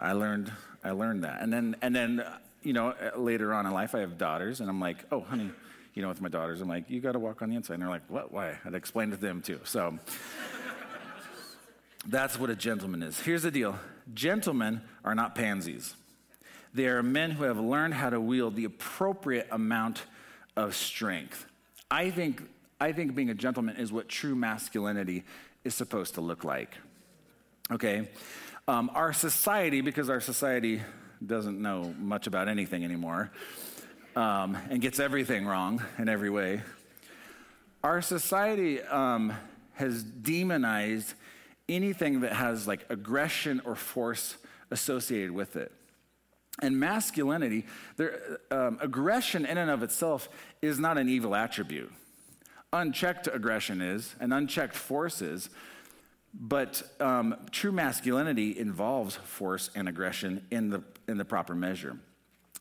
I 0.00 0.12
learned 0.12 0.52
I 0.82 0.90
learned 0.90 1.24
that. 1.24 1.40
And 1.40 1.52
then 1.52 1.76
and 1.82 1.94
then 1.94 2.24
you 2.62 2.72
know 2.72 2.94
later 3.16 3.54
on 3.54 3.66
in 3.66 3.72
life, 3.72 3.94
I 3.94 4.00
have 4.00 4.18
daughters, 4.18 4.60
and 4.60 4.68
I'm 4.68 4.80
like, 4.80 5.04
oh, 5.10 5.20
honey, 5.20 5.50
you 5.94 6.02
know, 6.02 6.08
with 6.08 6.20
my 6.20 6.28
daughters, 6.28 6.60
I'm 6.60 6.68
like, 6.68 6.88
you 6.88 7.00
got 7.00 7.12
to 7.12 7.18
walk 7.18 7.42
on 7.42 7.50
the 7.50 7.56
inside. 7.56 7.74
And 7.74 7.82
they're 7.82 7.90
like, 7.90 8.08
what? 8.08 8.32
Why? 8.32 8.58
I'd 8.64 8.74
explain 8.74 9.10
to 9.10 9.16
them 9.16 9.40
too. 9.40 9.60
So. 9.64 9.98
That's 12.06 12.38
what 12.38 12.50
a 12.50 12.56
gentleman 12.56 13.02
is. 13.02 13.20
Here's 13.20 13.42
the 13.42 13.50
deal 13.50 13.78
gentlemen 14.12 14.82
are 15.04 15.14
not 15.14 15.34
pansies, 15.34 15.94
they 16.72 16.86
are 16.86 17.02
men 17.02 17.30
who 17.32 17.44
have 17.44 17.58
learned 17.58 17.94
how 17.94 18.10
to 18.10 18.20
wield 18.20 18.56
the 18.56 18.64
appropriate 18.64 19.48
amount 19.50 20.02
of 20.56 20.74
strength. 20.74 21.46
I 21.90 22.10
think, 22.10 22.42
I 22.80 22.92
think 22.92 23.14
being 23.14 23.30
a 23.30 23.34
gentleman 23.34 23.76
is 23.76 23.92
what 23.92 24.08
true 24.08 24.34
masculinity 24.34 25.24
is 25.64 25.74
supposed 25.74 26.14
to 26.14 26.20
look 26.20 26.44
like. 26.44 26.76
Okay? 27.70 28.08
Um, 28.66 28.90
our 28.94 29.12
society, 29.12 29.80
because 29.80 30.10
our 30.10 30.20
society 30.20 30.82
doesn't 31.24 31.60
know 31.60 31.94
much 31.98 32.26
about 32.26 32.48
anything 32.48 32.84
anymore 32.84 33.30
um, 34.16 34.56
and 34.70 34.80
gets 34.80 34.98
everything 34.98 35.46
wrong 35.46 35.82
in 35.98 36.08
every 36.08 36.30
way, 36.30 36.62
our 37.82 38.00
society 38.00 38.82
um, 38.82 39.32
has 39.74 40.02
demonized 40.02 41.14
anything 41.68 42.20
that 42.20 42.32
has 42.32 42.66
like 42.66 42.84
aggression 42.90 43.60
or 43.64 43.74
force 43.74 44.36
associated 44.70 45.30
with 45.30 45.56
it. 45.56 45.72
And 46.62 46.78
masculinity, 46.78 47.66
there, 47.96 48.38
um, 48.50 48.78
aggression 48.80 49.44
in 49.44 49.58
and 49.58 49.70
of 49.70 49.82
itself 49.82 50.28
is 50.62 50.78
not 50.78 50.98
an 50.98 51.08
evil 51.08 51.34
attribute. 51.34 51.92
Unchecked 52.72 53.28
aggression 53.32 53.80
is, 53.80 54.14
and 54.20 54.32
unchecked 54.32 54.74
force 54.74 55.20
is, 55.20 55.50
but 56.32 56.82
um, 57.00 57.36
true 57.50 57.72
masculinity 57.72 58.58
involves 58.58 59.16
force 59.16 59.70
and 59.74 59.88
aggression 59.88 60.44
in 60.50 60.70
the, 60.70 60.82
in 61.08 61.16
the 61.16 61.24
proper 61.24 61.54
measure. 61.54 61.96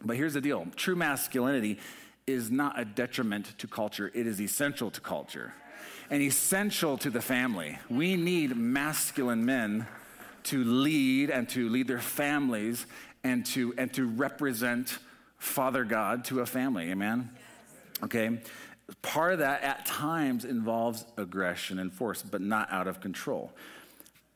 But 0.03 0.17
here's 0.17 0.33
the 0.33 0.41
deal 0.41 0.67
true 0.75 0.95
masculinity 0.95 1.79
is 2.25 2.49
not 2.49 2.79
a 2.79 2.85
detriment 2.85 3.57
to 3.59 3.67
culture, 3.67 4.11
it 4.13 4.25
is 4.27 4.41
essential 4.41 4.89
to 4.91 5.01
culture 5.01 5.53
and 6.09 6.21
essential 6.21 6.97
to 6.99 7.09
the 7.09 7.21
family. 7.21 7.77
We 7.89 8.15
need 8.15 8.55
masculine 8.55 9.45
men 9.45 9.87
to 10.43 10.63
lead 10.63 11.29
and 11.29 11.47
to 11.49 11.69
lead 11.69 11.87
their 11.87 11.99
families 11.99 12.85
and 13.23 13.45
to, 13.47 13.73
and 13.77 13.93
to 13.93 14.07
represent 14.07 14.99
Father 15.37 15.83
God 15.83 16.25
to 16.25 16.41
a 16.41 16.45
family. 16.45 16.91
Amen? 16.91 17.29
Okay? 18.03 18.39
Part 19.01 19.33
of 19.33 19.39
that 19.39 19.63
at 19.63 19.85
times 19.85 20.45
involves 20.45 21.05
aggression 21.17 21.79
and 21.79 21.91
force, 21.91 22.21
but 22.21 22.41
not 22.41 22.71
out 22.71 22.87
of 22.87 22.99
control. 22.99 23.51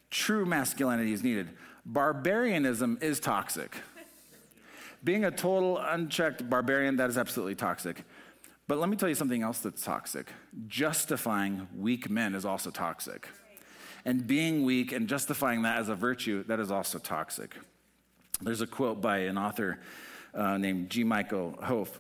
True 0.09 0.45
masculinity 0.45 1.13
is 1.13 1.23
needed. 1.23 1.49
Barbarianism 1.85 2.97
is 3.01 3.19
toxic. 3.19 3.75
Being 5.03 5.25
a 5.25 5.31
total 5.31 5.77
unchecked 5.77 6.49
barbarian, 6.49 6.97
that 6.97 7.09
is 7.09 7.17
absolutely 7.17 7.55
toxic. 7.55 8.03
But 8.67 8.79
let 8.79 8.89
me 8.89 8.97
tell 8.97 9.07
you 9.07 9.15
something 9.15 9.43
else 9.43 9.59
that's 9.59 9.81
toxic. 9.81 10.31
Justifying 10.67 11.67
weak 11.75 12.09
men 12.09 12.35
is 12.35 12.43
also 12.45 12.69
toxic. 12.69 13.29
And 14.03 14.27
being 14.27 14.63
weak 14.63 14.91
and 14.91 15.07
justifying 15.07 15.61
that 15.63 15.77
as 15.77 15.89
a 15.89 15.95
virtue, 15.95 16.43
that 16.43 16.59
is 16.59 16.69
also 16.69 16.99
toxic. 16.99 17.55
There's 18.41 18.61
a 18.61 18.67
quote 18.67 19.01
by 19.01 19.19
an 19.19 19.37
author 19.37 19.79
uh, 20.33 20.57
named 20.57 20.89
G. 20.89 21.03
Michael 21.03 21.57
Hopf. 21.63 21.99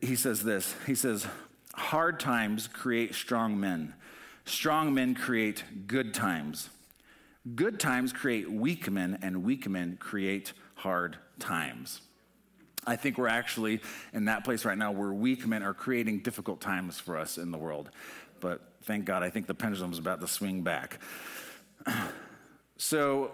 He 0.00 0.16
says 0.16 0.42
this 0.42 0.74
He 0.86 0.94
says, 0.94 1.26
Hard 1.74 2.20
times 2.20 2.66
create 2.66 3.14
strong 3.14 3.58
men, 3.58 3.94
strong 4.44 4.94
men 4.94 5.14
create 5.14 5.64
good 5.86 6.14
times. 6.14 6.70
Good 7.54 7.80
times 7.80 8.12
create 8.12 8.50
weak 8.50 8.90
men, 8.90 9.18
and 9.22 9.42
weak 9.42 9.66
men 9.66 9.96
create 9.98 10.52
hard 10.74 11.16
times. 11.38 12.02
I 12.86 12.96
think 12.96 13.18
we're 13.18 13.28
actually 13.28 13.80
in 14.12 14.26
that 14.26 14.44
place 14.44 14.64
right 14.64 14.78
now 14.78 14.92
where 14.92 15.12
weak 15.12 15.46
men 15.46 15.62
are 15.62 15.74
creating 15.74 16.20
difficult 16.20 16.60
times 16.60 16.98
for 16.98 17.16
us 17.16 17.38
in 17.38 17.50
the 17.50 17.58
world. 17.58 17.90
But 18.40 18.62
thank 18.82 19.04
God, 19.04 19.22
I 19.22 19.30
think 19.30 19.46
the 19.46 19.54
pendulum's 19.54 19.98
about 19.98 20.20
to 20.20 20.26
swing 20.26 20.62
back. 20.62 20.98
So 22.82 23.32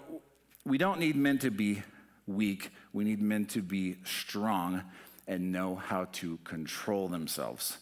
we 0.65 0.77
don't 0.77 0.99
need 0.99 1.15
men 1.15 1.39
to 1.39 1.53
be 1.53 1.85
weak, 2.27 2.73
we 2.93 3.05
need 3.05 3.23
men 3.23 3.45
to 3.47 3.63
be 3.63 3.99
strong 4.03 4.83
and 5.29 5.53
know 5.53 5.77
how 5.77 6.07
to 6.15 6.39
control 6.39 7.07
themselves. 7.07 7.79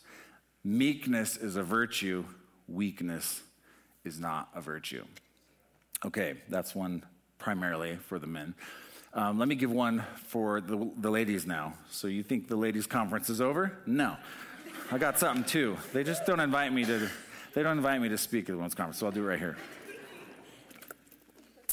Meekness 0.62 1.38
is 1.38 1.56
a 1.56 1.62
virtue, 1.62 2.26
weakness 2.68 3.40
is 4.04 4.21
not 4.21 4.50
a 4.54 4.61
virtue. 4.61 5.04
Okay, 6.04 6.35
that's 6.50 6.75
one 6.75 7.02
primarily 7.38 7.97
for 7.97 8.18
the 8.18 8.26
men. 8.26 8.54
Um, 9.16 9.38
let 9.38 9.47
me 9.47 9.54
give 9.54 9.71
one 9.71 10.04
for 10.26 10.61
the, 10.61 10.90
the 10.99 11.09
ladies 11.09 11.47
now. 11.47 11.75
So 11.88 12.09
you 12.09 12.25
think 12.25 12.49
the 12.49 12.56
ladies' 12.56 12.88
conference 12.88 13.30
is 13.30 13.40
over? 13.40 13.78
No. 13.87 14.16
I 14.90 14.99
got 14.99 15.21
something 15.21 15.44
too. 15.44 15.76
They 15.92 16.02
just 16.02 16.26
don't 16.26 16.40
invite 16.40 16.73
me 16.73 16.85
to. 16.85 17.09
They 17.54 17.62
don't 17.62 17.76
invite 17.76 18.00
me 18.00 18.09
to 18.09 18.18
speak 18.18 18.42
at 18.42 18.47
the 18.49 18.56
women's 18.56 18.75
conference, 18.75 18.99
so 18.99 19.06
I'll 19.06 19.12
do 19.12 19.23
it 19.23 19.28
right 19.28 19.38
here. 19.38 19.56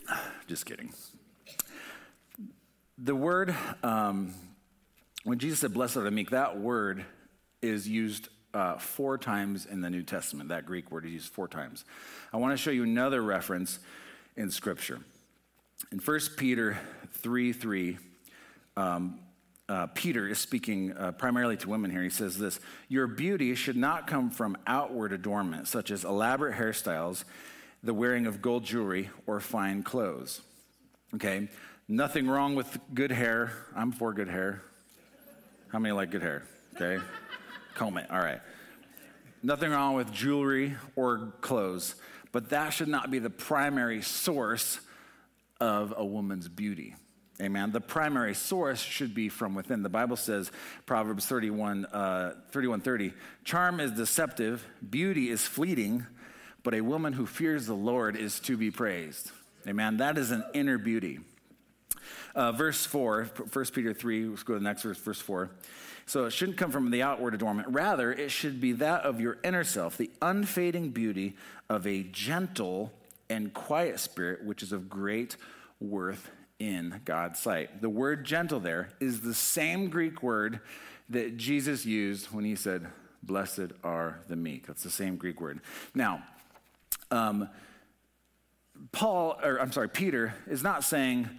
Just 0.47 0.67
kidding. 0.67 0.93
The 2.99 3.15
word, 3.15 3.55
um, 3.81 4.35
when 5.23 5.39
Jesus 5.39 5.59
said, 5.59 5.73
"Blessed 5.73 5.97
are 5.97 6.03
the 6.03 6.11
meek," 6.11 6.29
that 6.29 6.59
word 6.59 7.03
is 7.63 7.87
used 7.87 8.29
uh, 8.53 8.77
four 8.77 9.17
times 9.17 9.65
in 9.65 9.81
the 9.81 9.89
New 9.89 10.03
Testament. 10.03 10.49
That 10.49 10.67
Greek 10.67 10.91
word 10.91 11.05
is 11.05 11.11
used 11.11 11.33
four 11.33 11.47
times. 11.47 11.85
I 12.31 12.37
want 12.37 12.53
to 12.53 12.57
show 12.57 12.71
you 12.71 12.83
another 12.83 13.23
reference 13.23 13.79
in 14.37 14.51
Scripture. 14.51 14.99
In 15.91 15.99
1 15.99 16.19
Peter 16.37 16.77
3 17.13 17.53
3, 17.53 17.97
um, 18.77 19.19
uh, 19.67 19.87
Peter 19.87 20.27
is 20.27 20.37
speaking 20.37 20.91
uh, 20.97 21.13
primarily 21.13 21.55
to 21.55 21.69
women 21.69 21.91
here. 21.91 22.03
He 22.03 22.09
says 22.09 22.37
this 22.37 22.59
Your 22.89 23.07
beauty 23.07 23.55
should 23.55 23.77
not 23.77 24.05
come 24.05 24.29
from 24.29 24.57
outward 24.67 25.13
adornment, 25.13 25.67
such 25.67 25.91
as 25.91 26.03
elaborate 26.03 26.55
hairstyles, 26.55 27.23
the 27.81 27.93
wearing 27.93 28.27
of 28.27 28.41
gold 28.41 28.65
jewelry, 28.65 29.09
or 29.25 29.39
fine 29.39 29.81
clothes. 29.81 30.41
Okay? 31.15 31.47
Nothing 31.87 32.27
wrong 32.27 32.55
with 32.55 32.77
good 32.93 33.11
hair. 33.11 33.53
I'm 33.75 33.91
for 33.91 34.13
good 34.13 34.29
hair. 34.29 34.61
How 35.69 35.79
many 35.79 35.93
like 35.93 36.11
good 36.11 36.21
hair? 36.21 36.43
Okay? 36.75 37.01
Comb 37.75 37.97
it. 37.97 38.09
All 38.11 38.19
right. 38.19 38.41
Nothing 39.43 39.71
wrong 39.71 39.95
with 39.95 40.11
jewelry 40.11 40.75
or 40.95 41.33
clothes, 41.41 41.95
but 42.31 42.49
that 42.49 42.69
should 42.69 42.87
not 42.87 43.09
be 43.09 43.19
the 43.19 43.29
primary 43.29 44.01
source 44.01 44.79
of 45.61 45.93
a 45.95 46.03
woman's 46.03 46.49
beauty. 46.49 46.95
Amen. 47.39 47.71
The 47.71 47.81
primary 47.81 48.33
source 48.33 48.81
should 48.81 49.15
be 49.15 49.29
from 49.29 49.55
within. 49.55 49.83
The 49.83 49.89
Bible 49.89 50.17
says, 50.17 50.51
Proverbs 50.85 51.25
31, 51.25 51.85
uh, 51.85 52.33
31 52.51 52.81
30, 52.81 53.13
charm 53.43 53.79
is 53.79 53.91
deceptive, 53.91 54.65
beauty 54.87 55.29
is 55.29 55.41
fleeting, 55.45 56.05
but 56.63 56.73
a 56.73 56.81
woman 56.81 57.13
who 57.13 57.25
fears 57.25 57.65
the 57.65 57.73
Lord 57.73 58.15
is 58.15 58.39
to 58.41 58.57
be 58.57 58.69
praised. 58.69 59.31
Amen. 59.67 59.97
That 59.97 60.17
is 60.17 60.31
an 60.31 60.43
inner 60.53 60.77
beauty. 60.77 61.19
Uh, 62.35 62.51
verse 62.51 62.85
4, 62.85 63.25
1 63.51 63.65
Peter 63.73 63.93
3, 63.93 64.25
let's 64.25 64.43
go 64.43 64.53
to 64.53 64.59
the 64.59 64.63
next 64.63 64.83
verse, 64.83 64.97
verse 64.97 65.21
4. 65.21 65.51
So 66.05 66.25
it 66.25 66.31
shouldn't 66.31 66.57
come 66.57 66.71
from 66.71 66.91
the 66.91 67.03
outward 67.03 67.33
adornment. 67.33 67.69
Rather, 67.69 68.11
it 68.11 68.31
should 68.31 68.59
be 68.59 68.73
that 68.73 69.03
of 69.03 69.21
your 69.21 69.37
inner 69.43 69.63
self, 69.63 69.97
the 69.97 70.11
unfading 70.21 70.89
beauty 70.89 71.35
of 71.69 71.85
a 71.85 72.03
gentle 72.03 72.91
and 73.31 73.53
quiet 73.53 73.99
spirit, 73.99 74.43
which 74.43 74.61
is 74.61 74.73
of 74.73 74.89
great 74.89 75.37
worth 75.79 76.29
in 76.59 77.01
God's 77.05 77.39
sight. 77.39 77.81
The 77.81 77.89
word 77.89 78.25
gentle 78.25 78.59
there 78.59 78.89
is 78.99 79.21
the 79.21 79.33
same 79.33 79.89
Greek 79.89 80.21
word 80.21 80.59
that 81.09 81.37
Jesus 81.37 81.85
used 81.85 82.27
when 82.27 82.43
he 82.43 82.55
said, 82.55 82.87
Blessed 83.23 83.71
are 83.83 84.19
the 84.27 84.35
meek. 84.35 84.67
That's 84.67 84.83
the 84.83 84.89
same 84.89 85.15
Greek 85.15 85.39
word. 85.39 85.61
Now, 85.95 86.23
um, 87.09 87.49
Paul, 88.91 89.39
or 89.43 89.61
I'm 89.61 89.71
sorry, 89.71 89.89
Peter 89.89 90.33
is 90.47 90.63
not 90.63 90.83
saying 90.83 91.29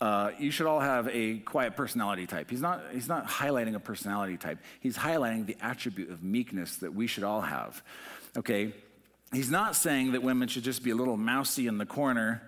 uh, 0.00 0.32
you 0.38 0.50
should 0.50 0.66
all 0.66 0.80
have 0.80 1.08
a 1.08 1.38
quiet 1.38 1.74
personality 1.74 2.26
type. 2.26 2.50
He's 2.50 2.60
not, 2.60 2.82
he's 2.92 3.08
not 3.08 3.26
highlighting 3.26 3.74
a 3.74 3.80
personality 3.80 4.36
type. 4.36 4.58
He's 4.80 4.96
highlighting 4.96 5.46
the 5.46 5.56
attribute 5.60 6.10
of 6.10 6.22
meekness 6.22 6.76
that 6.76 6.94
we 6.94 7.06
should 7.06 7.24
all 7.24 7.40
have. 7.40 7.82
Okay? 8.36 8.74
He's 9.32 9.50
not 9.50 9.74
saying 9.74 10.12
that 10.12 10.22
women 10.22 10.48
should 10.48 10.64
just 10.64 10.84
be 10.84 10.90
a 10.90 10.94
little 10.94 11.16
mousy 11.16 11.66
in 11.66 11.78
the 11.78 11.86
corner, 11.86 12.42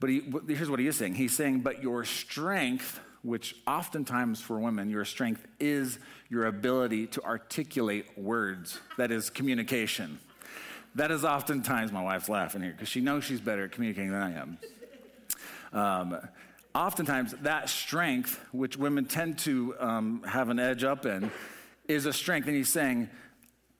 but 0.00 0.08
he, 0.08 0.22
here's 0.48 0.70
what 0.70 0.80
he 0.80 0.86
is 0.86 0.96
saying. 0.96 1.14
He's 1.14 1.34
saying, 1.34 1.60
but 1.60 1.82
your 1.82 2.04
strength, 2.04 3.00
which 3.22 3.54
oftentimes 3.66 4.40
for 4.40 4.58
women, 4.58 4.88
your 4.88 5.04
strength 5.04 5.46
is 5.60 5.98
your 6.30 6.46
ability 6.46 7.06
to 7.08 7.22
articulate 7.22 8.18
words, 8.18 8.80
that 8.96 9.10
is 9.10 9.28
communication. 9.28 10.18
That 10.94 11.10
is 11.10 11.24
oftentimes, 11.24 11.92
my 11.92 12.02
wife's 12.02 12.28
laughing 12.28 12.62
here 12.62 12.72
because 12.72 12.88
she 12.88 13.00
knows 13.00 13.24
she's 13.24 13.40
better 13.40 13.64
at 13.64 13.72
communicating 13.72 14.12
than 14.12 14.22
I 14.22 14.32
am. 14.32 14.58
Um, 15.72 16.18
oftentimes, 16.74 17.34
that 17.42 17.68
strength, 17.68 18.42
which 18.52 18.76
women 18.76 19.04
tend 19.04 19.38
to 19.40 19.74
um, 19.80 20.22
have 20.22 20.50
an 20.50 20.58
edge 20.58 20.84
up 20.84 21.04
in, 21.04 21.30
is 21.88 22.06
a 22.06 22.12
strength. 22.12 22.46
And 22.46 22.56
he's 22.56 22.68
saying, 22.68 23.10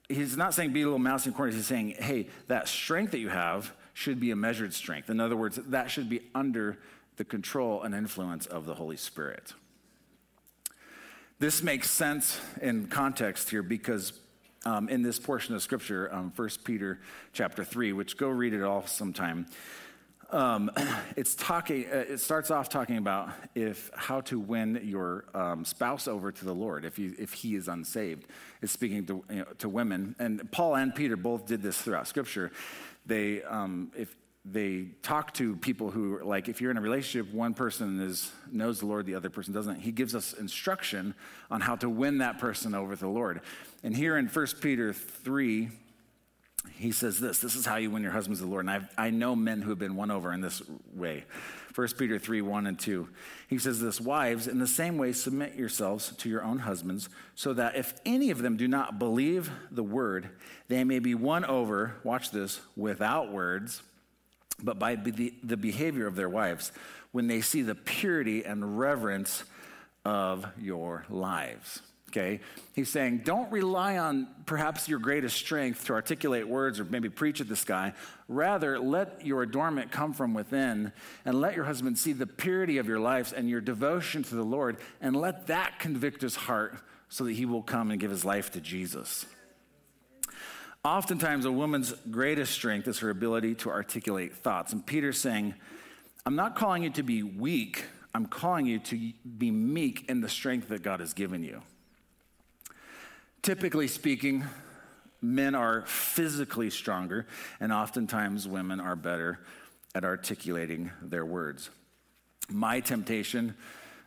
he's 0.08 0.36
not 0.36 0.54
saying 0.54 0.72
be 0.72 0.82
a 0.82 0.84
little 0.84 0.98
mouse 0.98 1.26
in 1.26 1.32
corners. 1.32 1.54
He's 1.54 1.66
saying, 1.66 1.96
hey, 1.98 2.28
that 2.48 2.68
strength 2.68 3.12
that 3.12 3.18
you 3.18 3.28
have 3.28 3.72
should 3.92 4.20
be 4.20 4.30
a 4.30 4.36
measured 4.36 4.74
strength. 4.74 5.08
In 5.08 5.20
other 5.20 5.36
words, 5.36 5.56
that 5.56 5.90
should 5.90 6.08
be 6.08 6.20
under 6.34 6.78
the 7.16 7.24
control 7.24 7.82
and 7.82 7.94
influence 7.94 8.46
of 8.46 8.66
the 8.66 8.74
Holy 8.74 8.96
Spirit. 8.96 9.54
This 11.38 11.62
makes 11.62 11.90
sense 11.90 12.40
in 12.60 12.86
context 12.88 13.50
here 13.50 13.62
because 13.62 14.12
um, 14.64 14.88
in 14.88 15.02
this 15.02 15.18
portion 15.18 15.54
of 15.54 15.62
Scripture, 15.62 16.12
um, 16.12 16.32
1 16.34 16.48
Peter 16.64 17.00
chapter 17.32 17.64
3, 17.64 17.92
which 17.92 18.16
go 18.16 18.28
read 18.28 18.54
it 18.54 18.62
all 18.62 18.86
sometime, 18.86 19.46
um, 20.30 20.70
it's 21.16 21.34
talking, 21.34 21.86
uh, 21.86 22.04
it 22.08 22.18
starts 22.18 22.50
off 22.50 22.68
talking 22.68 22.96
about 22.96 23.30
if 23.54 23.90
how 23.94 24.20
to 24.22 24.38
win 24.38 24.80
your 24.82 25.24
um, 25.34 25.64
spouse 25.64 26.08
over 26.08 26.32
to 26.32 26.44
the 26.44 26.54
Lord 26.54 26.84
if 26.84 26.96
he, 26.96 27.06
if 27.18 27.32
he 27.32 27.54
is 27.54 27.68
unsaved. 27.68 28.26
It's 28.62 28.72
speaking 28.72 29.06
to, 29.06 29.24
you 29.30 29.36
know, 29.36 29.44
to 29.58 29.68
women. 29.68 30.14
And 30.18 30.50
Paul 30.50 30.76
and 30.76 30.94
Peter 30.94 31.16
both 31.16 31.46
did 31.46 31.62
this 31.62 31.78
throughout 31.78 32.06
Scripture. 32.06 32.52
They, 33.06 33.42
um, 33.42 33.92
if, 33.96 34.14
they 34.44 34.88
talk 35.02 35.32
to 35.32 35.56
people 35.56 35.90
who 35.90 36.22
like 36.22 36.50
if 36.50 36.60
you're 36.60 36.70
in 36.70 36.76
a 36.76 36.80
relationship 36.80 37.32
one 37.32 37.54
person 37.54 37.98
is 37.98 38.30
knows 38.52 38.78
the 38.78 38.84
lord 38.84 39.06
the 39.06 39.14
other 39.14 39.30
person 39.30 39.54
doesn't 39.54 39.80
he 39.80 39.90
gives 39.90 40.14
us 40.14 40.34
instruction 40.34 41.14
on 41.50 41.62
how 41.62 41.74
to 41.74 41.88
win 41.88 42.18
that 42.18 42.38
person 42.38 42.74
over 42.74 42.94
to 42.94 43.00
the 43.00 43.08
lord 43.08 43.40
and 43.82 43.96
here 43.96 44.18
in 44.18 44.26
1 44.26 44.46
peter 44.60 44.92
3 44.92 45.70
he 46.72 46.92
says 46.92 47.20
this 47.20 47.38
this 47.38 47.54
is 47.54 47.66
how 47.66 47.76
you 47.76 47.90
win 47.90 48.02
your 48.02 48.12
husbands 48.12 48.40
the 48.40 48.46
lord. 48.46 48.64
And 48.64 48.70
I've, 48.70 48.88
i 48.96 49.10
know 49.10 49.36
men 49.36 49.62
who 49.62 49.70
have 49.70 49.78
been 49.78 49.96
won 49.96 50.10
over 50.10 50.32
in 50.32 50.40
this 50.40 50.62
way. 50.92 51.24
1 51.74 51.88
peter 51.98 52.18
3 52.18 52.40
1 52.40 52.66
and 52.66 52.78
2 52.78 53.08
he 53.48 53.58
says 53.58 53.80
this 53.80 54.00
wives 54.00 54.46
in 54.46 54.60
the 54.60 54.66
same 54.66 54.96
way 54.96 55.12
submit 55.12 55.56
yourselves 55.56 56.14
to 56.16 56.28
your 56.28 56.44
own 56.44 56.60
husbands 56.60 57.08
so 57.34 57.52
that 57.52 57.74
if 57.74 57.94
any 58.06 58.30
of 58.30 58.38
them 58.38 58.56
do 58.56 58.68
not 58.68 58.98
believe 58.98 59.50
the 59.72 59.82
word 59.82 60.28
they 60.68 60.84
may 60.84 61.00
be 61.00 61.16
won 61.16 61.44
over 61.44 61.96
watch 62.04 62.30
this 62.30 62.60
without 62.76 63.32
words 63.32 63.82
but 64.62 64.78
by 64.78 64.94
the, 64.94 65.34
the 65.42 65.56
behavior 65.56 66.06
of 66.06 66.14
their 66.14 66.28
wives 66.28 66.70
when 67.10 67.26
they 67.26 67.40
see 67.40 67.62
the 67.62 67.74
purity 67.74 68.44
and 68.44 68.78
reverence 68.78 69.42
of 70.04 70.46
your 70.56 71.04
lives 71.08 71.82
okay? 72.14 72.40
He's 72.74 72.88
saying, 72.88 73.22
don't 73.24 73.50
rely 73.50 73.98
on 73.98 74.28
perhaps 74.46 74.88
your 74.88 74.98
greatest 74.98 75.36
strength 75.36 75.84
to 75.86 75.92
articulate 75.94 76.46
words 76.46 76.78
or 76.78 76.84
maybe 76.84 77.08
preach 77.08 77.40
at 77.40 77.48
this 77.48 77.64
guy. 77.64 77.92
Rather, 78.28 78.78
let 78.78 79.26
your 79.26 79.42
adornment 79.42 79.90
come 79.90 80.12
from 80.12 80.32
within 80.34 80.92
and 81.24 81.40
let 81.40 81.56
your 81.56 81.64
husband 81.64 81.98
see 81.98 82.12
the 82.12 82.26
purity 82.26 82.78
of 82.78 82.86
your 82.86 83.00
lives 83.00 83.32
and 83.32 83.50
your 83.50 83.60
devotion 83.60 84.22
to 84.22 84.34
the 84.34 84.44
Lord 84.44 84.76
and 85.00 85.16
let 85.16 85.48
that 85.48 85.78
convict 85.78 86.22
his 86.22 86.36
heart 86.36 86.78
so 87.08 87.24
that 87.24 87.32
he 87.32 87.46
will 87.46 87.62
come 87.62 87.90
and 87.90 88.00
give 88.00 88.10
his 88.10 88.24
life 88.24 88.52
to 88.52 88.60
Jesus. 88.60 89.26
Oftentimes, 90.84 91.46
a 91.46 91.52
woman's 91.52 91.92
greatest 92.10 92.52
strength 92.52 92.86
is 92.88 92.98
her 92.98 93.10
ability 93.10 93.54
to 93.56 93.70
articulate 93.70 94.34
thoughts. 94.34 94.72
And 94.72 94.84
Peter's 94.84 95.18
saying, 95.18 95.54
I'm 96.26 96.36
not 96.36 96.56
calling 96.56 96.82
you 96.82 96.90
to 96.90 97.02
be 97.02 97.22
weak, 97.22 97.86
I'm 98.14 98.26
calling 98.26 98.66
you 98.66 98.78
to 98.78 99.12
be 99.38 99.50
meek 99.50 100.08
in 100.08 100.20
the 100.20 100.28
strength 100.28 100.68
that 100.68 100.82
God 100.82 101.00
has 101.00 101.14
given 101.14 101.42
you. 101.42 101.62
Typically 103.44 103.88
speaking, 103.88 104.42
men 105.20 105.54
are 105.54 105.82
physically 105.84 106.70
stronger, 106.70 107.26
and 107.60 107.74
oftentimes 107.74 108.48
women 108.48 108.80
are 108.80 108.96
better 108.96 109.38
at 109.94 110.02
articulating 110.02 110.90
their 111.02 111.26
words. 111.26 111.68
My 112.48 112.80
temptation 112.80 113.54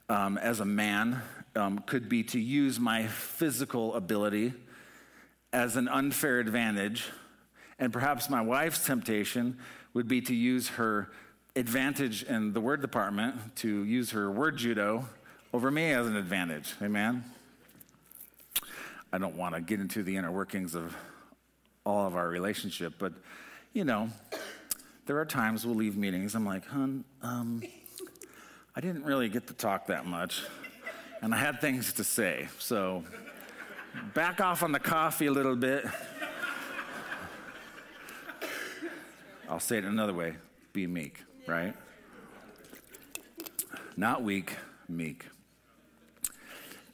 um, 0.10 0.40
as 0.40 0.60
a 0.60 0.66
man 0.66 1.22
um, 1.56 1.84
could 1.86 2.10
be 2.10 2.24
to 2.24 2.40
use 2.40 2.80
my 2.80 3.06
physical 3.06 3.94
ability 3.94 4.54
as 5.54 5.76
an 5.76 5.88
unfair 5.88 6.40
advantage, 6.40 7.06
and 7.78 7.94
perhaps 7.94 8.32
my 8.32 8.42
wife's 8.42 8.88
temptation 8.88 9.60
would 9.94 10.08
be 10.08 10.20
to 10.22 10.34
use 10.34 10.70
her 10.70 11.12
advantage 11.56 12.24
in 12.24 12.54
the 12.54 12.60
word 12.60 12.82
department, 12.82 13.56
to 13.58 13.84
use 13.84 14.10
her 14.10 14.32
word 14.32 14.58
judo 14.58 15.08
over 15.54 15.70
me 15.70 15.92
as 15.92 16.08
an 16.08 16.16
advantage. 16.16 16.74
Amen? 16.82 17.24
I 19.12 19.18
don't 19.18 19.36
want 19.36 19.56
to 19.56 19.62
get 19.62 19.80
into 19.80 20.04
the 20.04 20.18
inner 20.18 20.32
workings 20.32 20.76
of 20.76 20.96
all 21.86 22.06
of 22.06 22.16
our 22.16 22.28
relationship, 22.28 22.94
but 23.00 23.14
you 23.74 23.84
know, 23.84 24.10
there 25.06 25.18
are 25.20 25.26
times 25.26 25.66
we'll 25.66 25.76
leave 25.76 25.96
meetings. 25.96 26.36
I'm 26.36 26.46
like, 26.46 26.66
hun, 26.66 27.06
um, 27.22 27.62
I 28.76 28.82
didn't 28.82 29.04
really 29.04 29.30
get 29.30 29.48
to 29.48 29.54
talk 29.54 29.88
that 29.88 30.06
much, 30.06 30.44
and 31.22 31.34
I 31.34 31.38
had 31.38 31.62
things 31.62 31.94
to 31.94 32.04
say. 32.04 32.50
So 32.60 33.04
back 34.14 34.42
off 34.42 34.64
on 34.64 34.72
the 34.72 34.80
coffee 34.80 35.28
a 35.28 35.32
little 35.32 35.56
bit. 35.56 35.86
I'll 39.50 39.62
say 39.62 39.78
it 39.78 39.86
another 39.86 40.14
way 40.14 40.36
be 40.74 40.86
meek, 40.86 41.24
right? 41.48 41.74
Not 43.96 44.22
weak, 44.22 44.56
meek. 44.88 45.26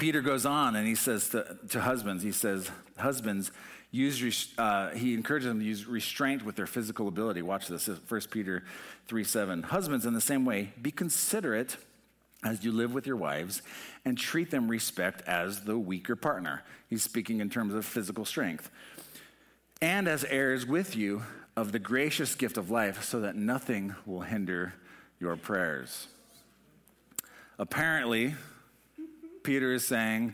Peter 0.03 0.19
goes 0.19 0.45
on 0.45 0.75
and 0.75 0.85
he 0.85 0.95
says 0.95 1.29
to, 1.29 1.57
to 1.69 1.79
husbands, 1.79 2.23
he 2.23 2.33
says, 2.33 2.69
Husbands, 2.97 3.53
use, 3.89 4.49
uh, 4.57 4.89
he 4.89 5.13
encourages 5.13 5.47
them 5.47 5.59
to 5.59 5.65
use 5.65 5.85
restraint 5.85 6.43
with 6.43 6.57
their 6.57 6.67
physical 6.67 7.07
ability. 7.07 7.41
Watch 7.41 7.69
this, 7.69 7.87
1 7.87 8.21
Peter 8.29 8.65
3 9.07 9.23
7. 9.23 9.63
Husbands, 9.63 10.05
in 10.05 10.13
the 10.13 10.19
same 10.19 10.43
way, 10.43 10.73
be 10.81 10.91
considerate 10.91 11.77
as 12.43 12.65
you 12.65 12.73
live 12.73 12.93
with 12.93 13.07
your 13.07 13.15
wives 13.15 13.61
and 14.03 14.17
treat 14.17 14.51
them 14.51 14.67
respect 14.67 15.21
as 15.25 15.61
the 15.61 15.79
weaker 15.79 16.17
partner. 16.17 16.63
He's 16.89 17.01
speaking 17.01 17.39
in 17.39 17.49
terms 17.49 17.73
of 17.73 17.85
physical 17.85 18.25
strength. 18.25 18.69
And 19.81 20.09
as 20.09 20.25
heirs 20.25 20.65
with 20.65 20.97
you 20.97 21.23
of 21.55 21.71
the 21.71 21.79
gracious 21.79 22.35
gift 22.35 22.57
of 22.57 22.69
life, 22.69 23.05
so 23.05 23.21
that 23.21 23.37
nothing 23.37 23.95
will 24.05 24.19
hinder 24.19 24.73
your 25.21 25.37
prayers. 25.37 26.07
Apparently, 27.57 28.35
Peter 29.43 29.73
is 29.73 29.85
saying 29.85 30.33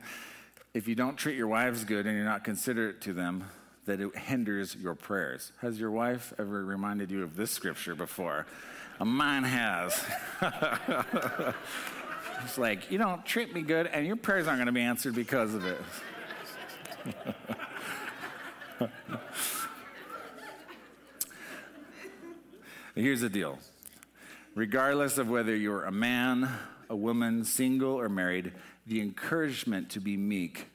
if 0.74 0.88
you 0.88 0.96
don't 0.96 1.18
treat 1.18 1.36
your 1.36 1.48
wives 1.48 1.84
good 1.84 2.06
and 2.06 2.16
you're 2.16 2.26
not 2.26 2.44
considerate 2.44 3.02
to 3.02 3.14
them, 3.14 3.44
that 3.86 4.00
it 4.00 4.16
hinders 4.16 4.76
your 4.76 4.94
prayers. 4.94 5.52
Has 5.62 5.80
your 5.80 5.90
wife 5.90 6.32
ever 6.38 6.64
reminded 6.64 7.10
you 7.10 7.24
of 7.24 7.36
this 7.36 7.50
scripture 7.50 7.96
before? 7.96 8.46
Mine 9.04 9.44
has. 9.44 10.04
it's 12.44 12.58
like, 12.58 12.92
you 12.92 12.98
don't 12.98 13.26
treat 13.26 13.54
me 13.54 13.62
good, 13.62 13.88
and 13.88 14.06
your 14.06 14.18
prayers 14.18 14.48
aren't 14.48 14.60
going 14.60 14.68
to 14.68 14.72
be 14.72 14.82
answered 14.82 15.16
because 15.16 15.54
of 15.56 15.66
it. 15.66 15.82
Here's 22.96 23.22
the 23.22 23.30
deal 23.30 23.58
regardless 24.56 25.18
of 25.18 25.30
whether 25.30 25.56
you're 25.56 25.86
a 25.86 25.92
man, 25.92 26.50
a 26.90 26.96
woman, 26.96 27.44
single, 27.44 28.00
or 28.00 28.10
married, 28.10 28.54
the 28.88 29.02
encouragement 29.02 29.92
to 29.92 30.00
be 30.00 30.18
meek 30.18 30.68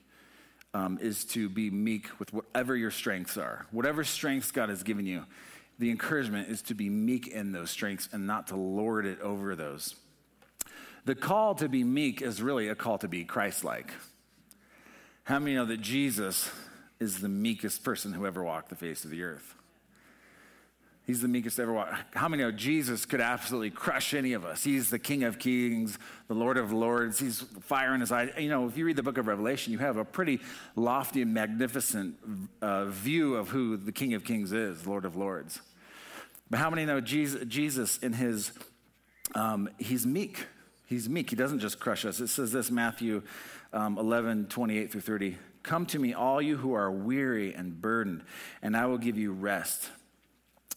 um, 0.72 0.98
is 1.00 1.24
to 1.24 1.48
be 1.48 1.70
meek 1.70 2.08
with 2.18 2.32
whatever 2.32 2.76
your 2.76 2.90
strengths 2.90 3.36
are. 3.36 3.66
Whatever 3.70 4.04
strengths 4.04 4.50
God 4.50 4.68
has 4.68 4.82
given 4.82 5.06
you, 5.06 5.24
the 5.78 5.90
encouragement 5.90 6.48
is 6.48 6.62
to 6.62 6.74
be 6.74 6.88
meek 6.88 7.28
in 7.28 7.52
those 7.52 7.70
strengths 7.70 8.08
and 8.12 8.26
not 8.26 8.48
to 8.48 8.56
lord 8.56 9.06
it 9.06 9.20
over 9.20 9.56
those. 9.56 9.94
The 11.04 11.14
call 11.14 11.54
to 11.56 11.68
be 11.68 11.84
meek 11.84 12.22
is 12.22 12.40
really 12.40 12.68
a 12.68 12.74
call 12.74 12.98
to 12.98 13.08
be 13.08 13.24
Christ 13.24 13.64
like. 13.64 13.92
How 15.24 15.38
many 15.38 15.54
know 15.54 15.66
that 15.66 15.80
Jesus 15.80 16.50
is 17.00 17.20
the 17.20 17.28
meekest 17.28 17.82
person 17.84 18.12
who 18.12 18.26
ever 18.26 18.42
walked 18.42 18.68
the 18.68 18.76
face 18.76 19.04
of 19.04 19.10
the 19.10 19.22
earth? 19.22 19.54
He's 21.06 21.20
the 21.20 21.28
meekest 21.28 21.60
ever 21.60 21.72
walked. 21.72 22.16
How 22.16 22.28
many 22.28 22.42
know 22.42 22.50
Jesus 22.50 23.04
could 23.04 23.20
absolutely 23.20 23.70
crush 23.70 24.14
any 24.14 24.32
of 24.32 24.44
us? 24.44 24.64
He's 24.64 24.88
the 24.88 24.98
King 24.98 25.24
of 25.24 25.38
Kings, 25.38 25.98
the 26.28 26.34
Lord 26.34 26.56
of 26.56 26.72
Lords. 26.72 27.18
He's 27.18 27.40
fire 27.60 27.94
in 27.94 28.00
his 28.00 28.10
eyes. 28.10 28.30
You 28.38 28.48
know, 28.48 28.66
if 28.66 28.78
you 28.78 28.86
read 28.86 28.96
the 28.96 29.02
book 29.02 29.18
of 29.18 29.26
Revelation, 29.26 29.74
you 29.74 29.80
have 29.80 29.98
a 29.98 30.04
pretty 30.04 30.40
lofty 30.76 31.20
and 31.20 31.34
magnificent 31.34 32.16
uh, 32.62 32.86
view 32.86 33.34
of 33.36 33.50
who 33.50 33.76
the 33.76 33.92
King 33.92 34.14
of 34.14 34.24
Kings 34.24 34.52
is, 34.52 34.86
Lord 34.86 35.04
of 35.04 35.14
Lords. 35.14 35.60
But 36.48 36.58
how 36.58 36.70
many 36.70 36.86
know 36.86 37.02
Jesus, 37.02 37.44
Jesus 37.48 37.98
in 37.98 38.14
his, 38.14 38.52
um, 39.34 39.68
he's 39.78 40.06
meek. 40.06 40.46
He's 40.86 41.06
meek. 41.06 41.28
He 41.28 41.36
doesn't 41.36 41.60
just 41.60 41.80
crush 41.80 42.06
us. 42.06 42.20
It 42.20 42.28
says 42.28 42.50
this, 42.50 42.70
Matthew 42.70 43.22
um, 43.74 43.98
11, 43.98 44.46
28 44.46 44.90
through 44.90 45.00
30. 45.02 45.36
Come 45.62 45.84
to 45.86 45.98
me, 45.98 46.14
all 46.14 46.40
you 46.40 46.56
who 46.56 46.72
are 46.72 46.90
weary 46.90 47.54
and 47.54 47.78
burdened, 47.78 48.22
and 48.62 48.74
I 48.74 48.86
will 48.86 48.98
give 48.98 49.18
you 49.18 49.32
rest. 49.32 49.90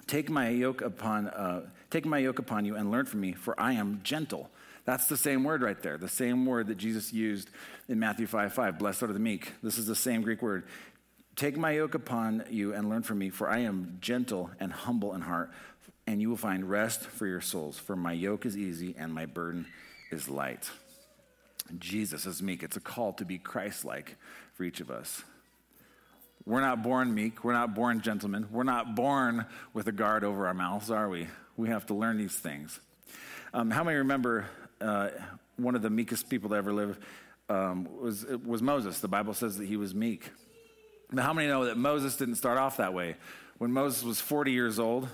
Take 0.07 0.29
my 0.29 0.49
yoke 0.49 0.81
upon, 0.81 1.27
uh, 1.27 1.61
take 1.89 2.05
my 2.05 2.17
yoke 2.17 2.39
upon 2.39 2.65
you 2.65 2.75
and 2.75 2.89
learn 2.89 3.05
from 3.05 3.19
me, 3.19 3.33
for 3.33 3.59
I 3.59 3.73
am 3.73 3.99
gentle. 4.03 4.49
That's 4.85 5.07
the 5.07 5.17
same 5.17 5.43
word 5.43 5.61
right 5.61 5.81
there, 5.81 5.97
the 5.97 6.07
same 6.07 6.45
word 6.45 6.67
that 6.67 6.77
Jesus 6.77 7.11
used 7.11 7.49
in 7.89 7.99
Matthew 7.99 8.25
5 8.25 8.53
5. 8.53 8.79
Blessed 8.79 9.03
are 9.03 9.07
the 9.07 9.19
meek. 9.19 9.51
This 9.61 9.77
is 9.77 9.85
the 9.85 9.95
same 9.95 10.21
Greek 10.21 10.41
word. 10.41 10.63
Take 11.35 11.57
my 11.57 11.71
yoke 11.71 11.93
upon 11.93 12.45
you 12.49 12.73
and 12.73 12.89
learn 12.89 13.03
from 13.03 13.19
me, 13.19 13.29
for 13.29 13.49
I 13.49 13.59
am 13.59 13.97
gentle 13.99 14.49
and 14.59 14.71
humble 14.71 15.13
in 15.13 15.21
heart, 15.21 15.51
and 16.07 16.21
you 16.21 16.29
will 16.29 16.37
find 16.37 16.69
rest 16.69 17.01
for 17.01 17.27
your 17.27 17.41
souls. 17.41 17.77
For 17.77 17.95
my 17.95 18.13
yoke 18.13 18.45
is 18.45 18.57
easy 18.57 18.95
and 18.97 19.13
my 19.13 19.25
burden 19.25 19.67
is 20.09 20.29
light. 20.29 20.69
Jesus 21.77 22.25
is 22.25 22.41
meek. 22.41 22.63
It's 22.63 22.77
a 22.77 22.81
call 22.81 23.13
to 23.13 23.25
be 23.25 23.37
Christ 23.37 23.83
like 23.83 24.15
for 24.53 24.63
each 24.63 24.79
of 24.79 24.89
us. 24.89 25.23
We're 26.47 26.61
not 26.61 26.81
born 26.81 27.13
meek. 27.13 27.43
We're 27.43 27.51
not 27.51 27.75
born 27.75 27.99
gentlemen. 27.99 28.47
We're 28.49 28.63
not 28.63 28.95
born 28.95 29.45
with 29.73 29.89
a 29.89 29.91
guard 29.91 30.23
over 30.23 30.47
our 30.47 30.53
mouths, 30.53 30.89
are 30.89 31.09
we? 31.09 31.27
We 31.57 31.67
have 31.67 31.85
to 31.87 31.93
learn 31.93 32.17
these 32.17 32.37
things. 32.37 32.79
Um, 33.53 33.69
how 33.69 33.83
many 33.83 33.97
remember 33.97 34.45
uh, 34.79 35.09
one 35.57 35.75
of 35.75 35.81
the 35.81 35.89
meekest 35.89 36.29
people 36.29 36.51
to 36.51 36.55
ever 36.55 36.71
live 36.71 36.97
um, 37.49 37.89
was, 37.99 38.25
was 38.45 38.61
Moses? 38.61 39.01
The 39.01 39.09
Bible 39.09 39.33
says 39.33 39.57
that 39.57 39.67
he 39.67 39.75
was 39.75 39.93
meek. 39.93 40.29
Now, 41.11 41.23
how 41.23 41.33
many 41.33 41.49
know 41.49 41.65
that 41.65 41.75
Moses 41.75 42.15
didn't 42.15 42.35
start 42.35 42.57
off 42.57 42.77
that 42.77 42.93
way? 42.93 43.17
When 43.57 43.73
Moses 43.73 44.03
was 44.03 44.21
40 44.21 44.53
years 44.53 44.79
old, 44.79 45.09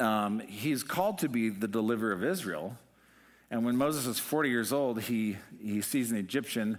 um, 0.00 0.40
he's 0.40 0.82
called 0.82 1.16
to 1.20 1.30
be 1.30 1.48
the 1.48 1.68
deliverer 1.68 2.12
of 2.12 2.22
Israel. 2.22 2.76
And 3.50 3.64
when 3.64 3.78
Moses 3.78 4.06
was 4.06 4.18
40 4.18 4.50
years 4.50 4.70
old, 4.70 5.00
he, 5.00 5.38
he 5.62 5.80
sees 5.80 6.10
an 6.10 6.18
Egyptian 6.18 6.76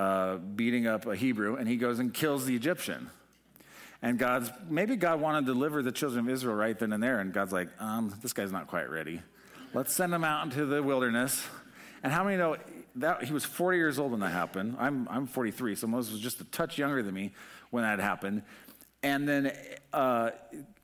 uh, 0.00 0.38
beating 0.38 0.88
up 0.88 1.06
a 1.06 1.14
Hebrew, 1.14 1.54
and 1.54 1.68
he 1.68 1.76
goes 1.76 2.00
and 2.00 2.12
kills 2.12 2.44
the 2.44 2.56
Egyptian. 2.56 3.10
And 4.00 4.18
God's, 4.18 4.50
maybe 4.68 4.96
God 4.96 5.20
wanted 5.20 5.46
to 5.46 5.52
deliver 5.52 5.82
the 5.82 5.92
children 5.92 6.26
of 6.26 6.32
Israel 6.32 6.54
right 6.54 6.78
then 6.78 6.92
and 6.92 7.02
there. 7.02 7.20
And 7.20 7.32
God's 7.32 7.52
like, 7.52 7.68
um, 7.80 8.14
this 8.22 8.32
guy's 8.32 8.52
not 8.52 8.68
quite 8.68 8.90
ready. 8.90 9.22
Let's 9.74 9.92
send 9.92 10.14
him 10.14 10.24
out 10.24 10.44
into 10.44 10.66
the 10.66 10.82
wilderness. 10.82 11.44
And 12.02 12.12
how 12.12 12.24
many 12.24 12.36
know 12.36 12.56
that 12.96 13.24
he 13.24 13.32
was 13.32 13.44
40 13.44 13.76
years 13.76 13.98
old 13.98 14.12
when 14.12 14.20
that 14.20 14.30
happened? 14.30 14.76
I'm, 14.78 15.08
I'm 15.10 15.26
43, 15.26 15.74
so 15.74 15.86
Moses 15.88 16.12
was 16.12 16.20
just 16.20 16.40
a 16.40 16.44
touch 16.44 16.78
younger 16.78 17.02
than 17.02 17.12
me 17.12 17.32
when 17.70 17.82
that 17.82 17.98
happened. 17.98 18.42
And 19.02 19.28
then 19.28 19.52
uh, 19.92 20.30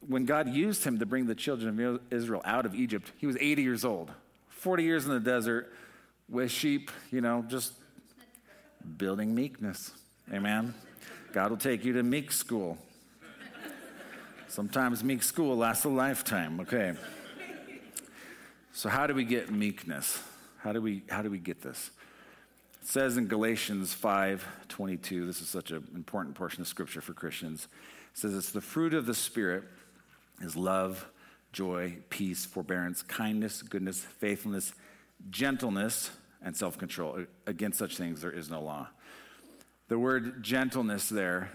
when 0.06 0.24
God 0.24 0.48
used 0.48 0.84
him 0.84 0.98
to 0.98 1.06
bring 1.06 1.26
the 1.26 1.34
children 1.34 1.80
of 1.80 2.00
Israel 2.10 2.42
out 2.44 2.66
of 2.66 2.74
Egypt, 2.74 3.12
he 3.18 3.26
was 3.26 3.36
80 3.40 3.62
years 3.62 3.84
old. 3.84 4.10
40 4.48 4.82
years 4.82 5.06
in 5.06 5.12
the 5.12 5.20
desert 5.20 5.72
with 6.28 6.50
sheep, 6.50 6.90
you 7.10 7.20
know, 7.20 7.44
just 7.48 7.74
building 8.96 9.34
meekness. 9.34 9.92
Amen. 10.32 10.74
God 11.32 11.50
will 11.50 11.58
take 11.58 11.84
you 11.84 11.92
to 11.94 12.02
meek 12.02 12.32
school. 12.32 12.78
Sometimes 14.54 15.02
meek 15.02 15.24
school 15.24 15.56
lasts 15.56 15.84
a 15.84 15.88
lifetime. 15.88 16.60
Okay. 16.60 16.94
So 18.72 18.88
how 18.88 19.08
do 19.08 19.12
we 19.12 19.24
get 19.24 19.50
meekness? 19.50 20.22
How 20.58 20.72
do 20.72 20.80
we 20.80 21.02
how 21.08 21.22
do 21.22 21.28
we 21.28 21.40
get 21.40 21.60
this? 21.60 21.90
It 22.80 22.86
says 22.86 23.16
in 23.16 23.26
Galatians 23.26 23.92
5:22, 23.92 25.26
this 25.26 25.40
is 25.40 25.48
such 25.48 25.72
an 25.72 25.84
important 25.96 26.36
portion 26.36 26.60
of 26.60 26.68
scripture 26.68 27.00
for 27.00 27.14
Christians. 27.14 27.66
It 28.12 28.18
says 28.18 28.32
it's 28.32 28.52
the 28.52 28.60
fruit 28.60 28.94
of 28.94 29.06
the 29.06 29.14
spirit 29.14 29.64
is 30.40 30.54
love, 30.54 31.04
joy, 31.52 31.96
peace, 32.08 32.44
forbearance, 32.44 33.02
kindness, 33.02 33.60
goodness, 33.60 34.02
faithfulness, 34.02 34.72
gentleness, 35.30 36.12
and 36.40 36.56
self-control. 36.56 37.24
Against 37.48 37.80
such 37.80 37.96
things 37.96 38.20
there 38.20 38.30
is 38.30 38.50
no 38.50 38.62
law. 38.62 38.86
The 39.88 39.98
word 39.98 40.44
gentleness 40.44 41.08
there 41.08 41.50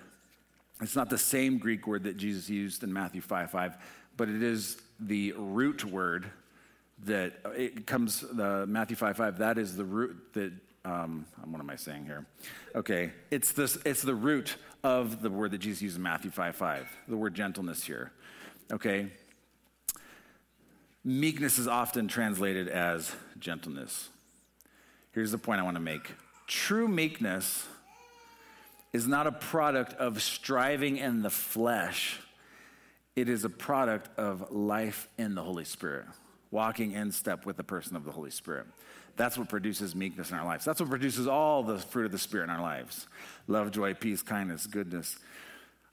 it's 0.81 0.95
not 0.95 1.09
the 1.09 1.17
same 1.17 1.57
Greek 1.57 1.87
word 1.87 2.03
that 2.03 2.17
Jesus 2.17 2.49
used 2.49 2.83
in 2.83 2.93
Matthew 2.93 3.21
5 3.21 3.51
5, 3.51 3.77
but 4.17 4.29
it 4.29 4.41
is 4.41 4.81
the 4.99 5.33
root 5.37 5.83
word 5.83 6.31
that 7.05 7.33
it 7.55 7.85
comes, 7.85 8.21
the 8.21 8.65
Matthew 8.67 8.95
5 8.95 9.17
5, 9.17 9.37
that 9.39 9.57
is 9.57 9.75
the 9.75 9.85
root 9.85 10.17
that, 10.33 10.51
um, 10.85 11.25
what 11.45 11.59
am 11.59 11.69
I 11.69 11.75
saying 11.75 12.05
here? 12.05 12.25
Okay, 12.75 13.11
it's, 13.31 13.51
this, 13.51 13.77
it's 13.85 14.01
the 14.01 14.15
root 14.15 14.55
of 14.83 15.21
the 15.21 15.29
word 15.29 15.51
that 15.51 15.59
Jesus 15.59 15.81
used 15.81 15.97
in 15.97 16.03
Matthew 16.03 16.31
5 16.31 16.55
5, 16.55 16.87
the 17.07 17.17
word 17.17 17.33
gentleness 17.33 17.83
here. 17.83 18.11
Okay? 18.71 19.07
Meekness 21.03 21.57
is 21.57 21.67
often 21.67 22.07
translated 22.07 22.67
as 22.67 23.15
gentleness. 23.39 24.09
Here's 25.11 25.31
the 25.31 25.37
point 25.37 25.59
I 25.59 25.63
want 25.63 25.75
to 25.75 25.81
make 25.81 26.11
true 26.47 26.87
meekness 26.87 27.65
is 28.93 29.07
not 29.07 29.27
a 29.27 29.31
product 29.31 29.93
of 29.93 30.21
striving 30.21 30.97
in 30.97 31.21
the 31.21 31.29
flesh, 31.29 32.19
it 33.15 33.29
is 33.29 33.43
a 33.43 33.49
product 33.49 34.09
of 34.17 34.51
life 34.51 35.07
in 35.17 35.35
the 35.35 35.43
Holy 35.43 35.65
Spirit, 35.65 36.05
walking 36.51 36.93
in 36.93 37.11
step 37.11 37.45
with 37.45 37.57
the 37.57 37.63
person 37.63 37.95
of 37.95 38.05
the 38.05 38.11
Holy 38.11 38.31
Spirit. 38.31 38.65
That's 39.15 39.37
what 39.37 39.49
produces 39.49 39.95
meekness 39.95 40.31
in 40.31 40.37
our 40.37 40.45
lives. 40.45 40.63
That's 40.63 40.79
what 40.79 40.89
produces 40.89 41.27
all 41.27 41.61
the 41.61 41.77
fruit 41.77 42.05
of 42.05 42.11
the 42.11 42.17
Spirit 42.17 42.45
in 42.45 42.49
our 42.51 42.61
lives 42.61 43.07
love, 43.47 43.71
joy, 43.71 43.93
peace, 43.93 44.21
kindness, 44.21 44.65
goodness, 44.65 45.17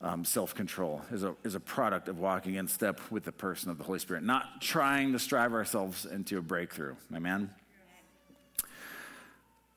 um, 0.00 0.24
self 0.24 0.54
control 0.54 1.02
is 1.11 1.24
a, 1.24 1.35
is 1.42 1.54
a 1.54 1.61
product 1.61 2.09
of 2.09 2.18
walking 2.18 2.54
in 2.54 2.68
step 2.68 3.00
with 3.11 3.24
the 3.24 3.32
person 3.32 3.70
of 3.70 3.78
the 3.78 3.85
Holy 3.85 3.98
Spirit, 3.98 4.22
not 4.22 4.61
trying 4.61 5.12
to 5.12 5.18
strive 5.18 5.52
ourselves 5.52 6.04
into 6.04 6.38
a 6.38 6.42
breakthrough. 6.42 6.94
Amen? 7.14 7.50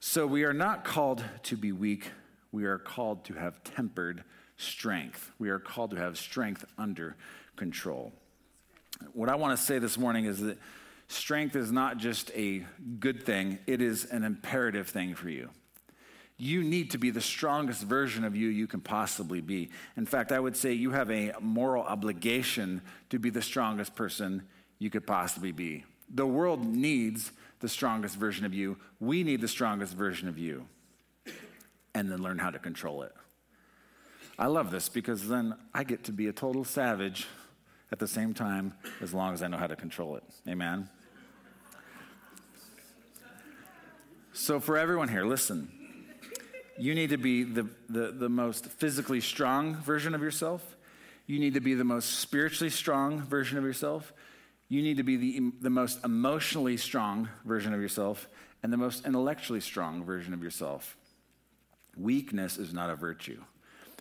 So 0.02 0.28
we 0.28 0.44
are 0.44 0.54
not 0.54 0.84
called 0.84 1.24
to 1.44 1.58
be 1.58 1.72
weak, 1.72 2.12
we 2.52 2.66
are 2.66 2.78
called 2.78 3.26
to 3.26 3.34
have 3.34 3.64
tempered 3.64 4.24
strength. 4.58 5.32
We 5.40 5.50
are 5.50 5.60
called 5.60 5.92
to 5.92 5.98
have 5.98 6.18
strength 6.18 6.66
under 6.78 7.16
control. 7.56 8.12
What 9.14 9.30
I 9.30 9.36
want 9.36 9.58
to 9.58 9.64
say 9.64 9.80
this 9.80 9.98
morning 9.98 10.26
is 10.26 10.40
that 10.42 10.58
strength 11.08 11.56
is 11.56 11.72
not 11.72 11.98
just 11.98 12.32
a 12.32 12.66
good 13.00 13.24
thing, 13.24 13.60
it 13.68 13.82
is 13.82 14.06
an 14.06 14.24
imperative 14.24 14.90
thing 14.90 15.16
for 15.16 15.30
you. 15.30 15.50
You 16.38 16.64
need 16.64 16.92
to 16.92 16.98
be 16.98 17.10
the 17.10 17.22
strongest 17.22 17.84
version 17.84 18.24
of 18.24 18.36
you 18.36 18.48
you 18.48 18.66
can 18.66 18.80
possibly 18.80 19.42
be. 19.42 19.72
In 19.98 20.06
fact, 20.06 20.32
I 20.32 20.40
would 20.40 20.56
say 20.56 20.72
you 20.72 20.92
have 20.92 21.12
a 21.12 21.34
moral 21.42 21.84
obligation 21.84 22.82
to 23.10 23.20
be 23.20 23.30
the 23.30 23.42
strongest 23.42 23.94
person 23.94 24.44
you 24.80 24.90
could 24.90 25.06
possibly 25.06 25.52
be. 25.52 25.84
The 26.10 26.26
world 26.26 26.66
needs 26.66 27.34
the 27.60 27.68
strongest 27.68 28.16
version 28.16 28.46
of 28.46 28.54
you. 28.54 28.78
We 29.02 29.24
need 29.24 29.42
the 29.42 29.50
strongest 29.50 29.94
version 29.94 30.30
of 30.30 30.38
you. 30.38 30.66
And 31.96 32.12
then 32.12 32.22
learn 32.22 32.38
how 32.38 32.50
to 32.50 32.60
control 32.60 33.04
it. 33.04 33.14
I 34.38 34.48
love 34.48 34.72
this 34.72 34.88
because 34.88 35.28
then 35.28 35.56
I 35.74 35.84
get 35.84 36.06
to 36.06 36.12
be 36.12 36.28
a 36.28 36.34
total 36.34 36.64
savage 36.64 37.28
at 37.92 38.00
the 38.00 38.08
same 38.08 38.34
time 38.34 38.74
as 39.02 39.14
long 39.14 39.34
as 39.34 39.44
I 39.44 39.48
know 39.48 39.58
how 39.58 39.68
to 39.68 39.76
control 39.76 40.16
it. 40.16 40.24
Amen. 40.48 40.88
So, 44.32 44.60
for 44.60 44.78
everyone 44.78 45.10
here, 45.10 45.26
listen. 45.26 45.72
You 46.78 46.96
need 46.96 47.10
to 47.10 47.18
be 47.18 47.44
the, 47.44 47.68
the, 47.90 48.14
the 48.14 48.30
most 48.30 48.68
physically 48.68 49.20
strong 49.20 49.76
version 49.76 50.16
of 50.16 50.22
yourself. 50.22 50.78
You 51.28 51.38
need 51.38 51.56
to 51.56 51.60
be 51.60 51.74
the 51.74 51.84
most 51.84 52.20
spiritually 52.20 52.70
strong 52.70 53.22
version 53.22 53.58
of 53.58 53.66
yourself. 53.66 54.14
You 54.70 54.82
need 54.82 54.96
to 54.98 55.04
be 55.04 55.18
the, 55.18 55.52
the 55.60 55.70
most 55.70 56.06
emotionally 56.06 56.78
strong 56.78 57.28
version 57.44 57.74
of 57.74 57.82
yourself 57.82 58.30
and 58.64 58.72
the 58.72 58.78
most 58.78 59.06
intellectually 59.06 59.60
strong 59.60 60.06
version 60.06 60.34
of 60.34 60.42
yourself. 60.42 60.96
Weakness 62.00 62.58
is 62.58 62.74
not 62.74 62.90
a 62.90 62.96
virtue. 62.96 63.44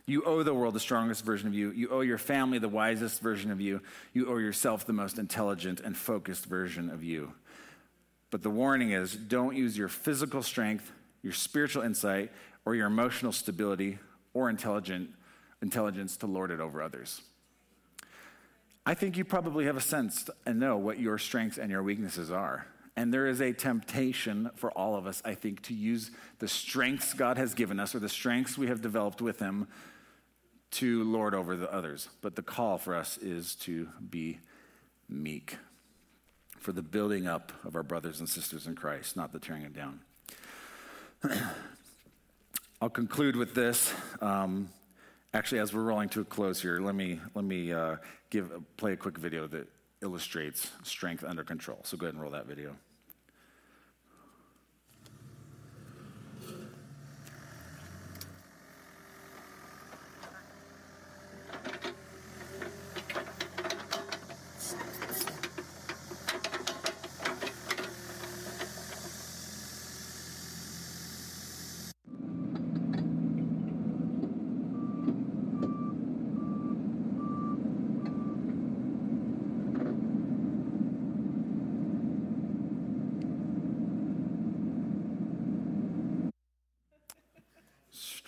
You 0.06 0.24
owe 0.24 0.42
the 0.42 0.54
world 0.54 0.74
the 0.74 0.80
strongest 0.80 1.24
version 1.24 1.48
of 1.48 1.54
you. 1.54 1.70
You 1.70 1.90
owe 1.90 2.00
your 2.00 2.16
family 2.16 2.58
the 2.58 2.68
wisest 2.68 3.20
version 3.20 3.50
of 3.50 3.60
you. 3.60 3.82
You 4.14 4.28
owe 4.32 4.38
yourself 4.38 4.86
the 4.86 4.92
most 4.92 5.18
intelligent 5.18 5.80
and 5.80 5.96
focused 5.96 6.46
version 6.46 6.88
of 6.88 7.04
you. 7.04 7.34
But 8.30 8.42
the 8.42 8.50
warning 8.50 8.92
is 8.92 9.14
don't 9.14 9.56
use 9.56 9.76
your 9.76 9.88
physical 9.88 10.42
strength, 10.42 10.90
your 11.22 11.32
spiritual 11.32 11.82
insight, 11.82 12.30
or 12.64 12.74
your 12.74 12.86
emotional 12.86 13.32
stability 13.32 13.98
or 14.32 14.48
intelligent, 14.48 15.10
intelligence 15.60 16.16
to 16.18 16.26
lord 16.26 16.50
it 16.50 16.60
over 16.60 16.82
others. 16.82 17.20
I 18.86 18.94
think 18.94 19.18
you 19.18 19.24
probably 19.24 19.66
have 19.66 19.76
a 19.76 19.82
sense 19.82 20.30
and 20.46 20.58
know 20.58 20.78
what 20.78 20.98
your 20.98 21.18
strengths 21.18 21.58
and 21.58 21.70
your 21.70 21.82
weaknesses 21.82 22.30
are. 22.30 22.66
And 22.98 23.14
there 23.14 23.28
is 23.28 23.40
a 23.40 23.52
temptation 23.52 24.50
for 24.56 24.72
all 24.72 24.96
of 24.96 25.06
us, 25.06 25.22
I 25.24 25.34
think, 25.34 25.62
to 25.62 25.72
use 25.72 26.10
the 26.40 26.48
strengths 26.48 27.14
God 27.14 27.38
has 27.38 27.54
given 27.54 27.78
us 27.78 27.94
or 27.94 28.00
the 28.00 28.08
strengths 28.08 28.58
we 28.58 28.66
have 28.66 28.82
developed 28.82 29.22
with 29.22 29.38
Him 29.38 29.68
to 30.72 31.04
lord 31.04 31.32
over 31.32 31.56
the 31.56 31.72
others. 31.72 32.08
But 32.22 32.34
the 32.34 32.42
call 32.42 32.76
for 32.76 32.96
us 32.96 33.16
is 33.16 33.54
to 33.60 33.88
be 34.10 34.40
meek 35.08 35.58
for 36.58 36.72
the 36.72 36.82
building 36.82 37.28
up 37.28 37.52
of 37.64 37.76
our 37.76 37.84
brothers 37.84 38.18
and 38.18 38.28
sisters 38.28 38.66
in 38.66 38.74
Christ, 38.74 39.16
not 39.16 39.30
the 39.30 39.38
tearing 39.38 39.62
it 39.62 39.74
down. 39.74 40.00
I'll 42.82 42.90
conclude 42.90 43.36
with 43.36 43.54
this. 43.54 43.94
Um, 44.20 44.70
actually, 45.32 45.60
as 45.60 45.72
we're 45.72 45.84
rolling 45.84 46.08
to 46.08 46.22
a 46.22 46.24
close 46.24 46.60
here, 46.60 46.80
let 46.80 46.96
me 46.96 47.20
let 47.36 47.44
me 47.44 47.72
uh, 47.72 47.98
give 48.30 48.50
play 48.76 48.94
a 48.94 48.96
quick 48.96 49.18
video 49.18 49.46
that 49.46 49.68
illustrates 50.02 50.72
strength 50.82 51.22
under 51.22 51.44
control. 51.44 51.78
So 51.84 51.96
go 51.96 52.06
ahead 52.06 52.14
and 52.14 52.22
roll 52.22 52.32
that 52.32 52.46
video. 52.46 52.74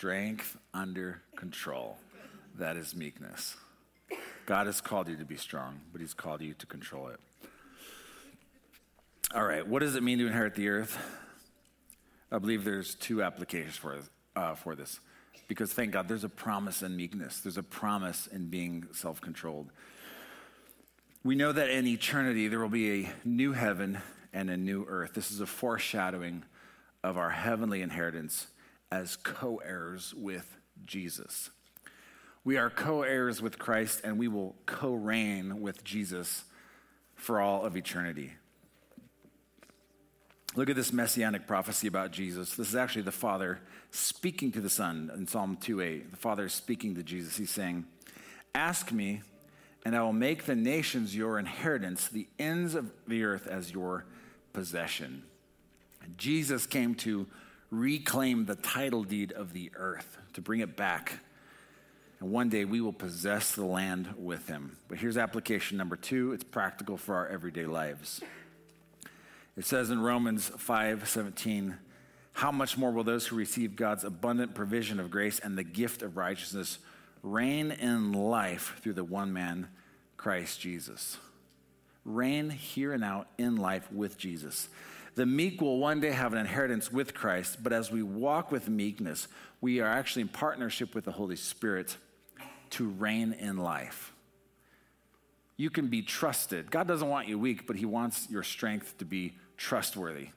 Strength 0.00 0.56
under 0.72 1.20
control. 1.36 1.98
That 2.58 2.78
is 2.78 2.96
meekness. 2.96 3.54
God 4.46 4.64
has 4.66 4.80
called 4.80 5.08
you 5.08 5.16
to 5.18 5.26
be 5.26 5.36
strong, 5.36 5.78
but 5.92 6.00
He's 6.00 6.14
called 6.14 6.40
you 6.40 6.54
to 6.54 6.64
control 6.64 7.08
it. 7.08 7.20
All 9.34 9.44
right, 9.44 9.66
what 9.66 9.80
does 9.80 9.96
it 9.96 10.02
mean 10.02 10.16
to 10.20 10.26
inherit 10.26 10.54
the 10.54 10.70
earth? 10.70 10.96
I 12.32 12.38
believe 12.38 12.64
there's 12.64 12.94
two 12.94 13.22
applications 13.22 13.76
for, 13.76 13.98
uh, 14.34 14.54
for 14.54 14.74
this. 14.74 15.00
Because 15.48 15.70
thank 15.70 15.92
God, 15.92 16.08
there's 16.08 16.24
a 16.24 16.30
promise 16.30 16.80
in 16.80 16.96
meekness, 16.96 17.40
there's 17.40 17.58
a 17.58 17.62
promise 17.62 18.26
in 18.26 18.48
being 18.48 18.86
self 18.92 19.20
controlled. 19.20 19.68
We 21.22 21.34
know 21.34 21.52
that 21.52 21.68
in 21.68 21.86
eternity 21.86 22.48
there 22.48 22.60
will 22.60 22.70
be 22.70 23.04
a 23.04 23.12
new 23.26 23.52
heaven 23.52 23.98
and 24.32 24.48
a 24.48 24.56
new 24.56 24.86
earth. 24.88 25.12
This 25.12 25.30
is 25.30 25.42
a 25.42 25.46
foreshadowing 25.46 26.44
of 27.04 27.18
our 27.18 27.28
heavenly 27.28 27.82
inheritance 27.82 28.46
as 28.90 29.16
co 29.16 29.60
heirs 29.64 30.14
with 30.14 30.56
Jesus. 30.84 31.50
We 32.44 32.56
are 32.56 32.70
co 32.70 33.02
heirs 33.02 33.42
with 33.42 33.58
Christ 33.58 34.00
and 34.04 34.18
we 34.18 34.28
will 34.28 34.56
co 34.66 34.94
reign 34.94 35.60
with 35.60 35.84
Jesus 35.84 36.44
for 37.14 37.40
all 37.40 37.64
of 37.64 37.76
eternity. 37.76 38.32
Look 40.56 40.68
at 40.68 40.74
this 40.74 40.92
messianic 40.92 41.46
prophecy 41.46 41.86
about 41.86 42.10
Jesus. 42.10 42.56
This 42.56 42.68
is 42.68 42.74
actually 42.74 43.02
the 43.02 43.12
Father 43.12 43.60
speaking 43.92 44.50
to 44.52 44.60
the 44.60 44.70
Son 44.70 45.10
in 45.14 45.26
Psalm 45.26 45.56
2:8. 45.56 46.10
The 46.10 46.16
Father 46.16 46.46
is 46.46 46.52
speaking 46.52 46.94
to 46.96 47.02
Jesus. 47.02 47.36
He's 47.36 47.50
saying, 47.50 47.84
Ask 48.54 48.90
me, 48.90 49.22
and 49.84 49.94
I 49.94 50.02
will 50.02 50.12
make 50.12 50.44
the 50.44 50.56
nations 50.56 51.14
your 51.14 51.38
inheritance, 51.38 52.08
the 52.08 52.26
ends 52.38 52.74
of 52.74 52.90
the 53.06 53.22
earth 53.22 53.46
as 53.46 53.70
your 53.70 54.06
possession. 54.52 55.22
Jesus 56.16 56.66
came 56.66 56.94
to 56.96 57.28
reclaim 57.70 58.46
the 58.46 58.56
title 58.56 59.04
deed 59.04 59.32
of 59.32 59.52
the 59.52 59.70
earth, 59.74 60.18
to 60.34 60.40
bring 60.40 60.60
it 60.60 60.76
back. 60.76 61.20
And 62.20 62.30
one 62.30 62.48
day 62.48 62.64
we 62.64 62.80
will 62.80 62.92
possess 62.92 63.52
the 63.52 63.64
land 63.64 64.14
with 64.18 64.46
him. 64.48 64.76
But 64.88 64.98
here's 64.98 65.16
application 65.16 65.78
number 65.78 65.96
two 65.96 66.32
it's 66.32 66.44
practical 66.44 66.96
for 66.96 67.14
our 67.14 67.28
everyday 67.28 67.66
lives. 67.66 68.20
It 69.56 69.64
says 69.64 69.90
in 69.90 70.00
Romans 70.00 70.48
5 70.48 71.08
17, 71.08 71.76
how 72.32 72.52
much 72.52 72.78
more 72.78 72.90
will 72.90 73.04
those 73.04 73.26
who 73.26 73.36
receive 73.36 73.76
God's 73.76 74.04
abundant 74.04 74.54
provision 74.54 75.00
of 75.00 75.10
grace 75.10 75.38
and 75.38 75.58
the 75.58 75.64
gift 75.64 76.02
of 76.02 76.16
righteousness 76.16 76.78
reign 77.22 77.70
in 77.70 78.12
life 78.12 78.78
through 78.80 78.94
the 78.94 79.04
one 79.04 79.32
man, 79.32 79.68
Christ 80.16 80.60
Jesus? 80.60 81.18
Reign 82.04 82.48
here 82.48 82.92
and 82.92 83.02
now 83.02 83.26
in 83.36 83.56
life 83.56 83.92
with 83.92 84.16
Jesus. 84.16 84.68
The 85.14 85.26
meek 85.26 85.60
will 85.60 85.78
one 85.78 86.00
day 86.00 86.10
have 86.10 86.32
an 86.32 86.38
inheritance 86.38 86.92
with 86.92 87.14
Christ, 87.14 87.62
but 87.62 87.72
as 87.72 87.90
we 87.90 88.02
walk 88.02 88.52
with 88.52 88.68
meekness, 88.68 89.28
we 89.60 89.80
are 89.80 89.88
actually 89.88 90.22
in 90.22 90.28
partnership 90.28 90.94
with 90.94 91.04
the 91.04 91.12
Holy 91.12 91.36
Spirit 91.36 91.96
to 92.70 92.88
reign 92.88 93.32
in 93.32 93.56
life. 93.58 94.12
You 95.56 95.68
can 95.68 95.88
be 95.88 96.02
trusted. 96.02 96.70
God 96.70 96.86
doesn't 96.86 97.08
want 97.08 97.28
you 97.28 97.38
weak, 97.38 97.66
but 97.66 97.76
He 97.76 97.84
wants 97.84 98.28
your 98.30 98.42
strength 98.42 98.96
to 98.98 99.04
be 99.04 99.34
trustworthy. 99.56 100.28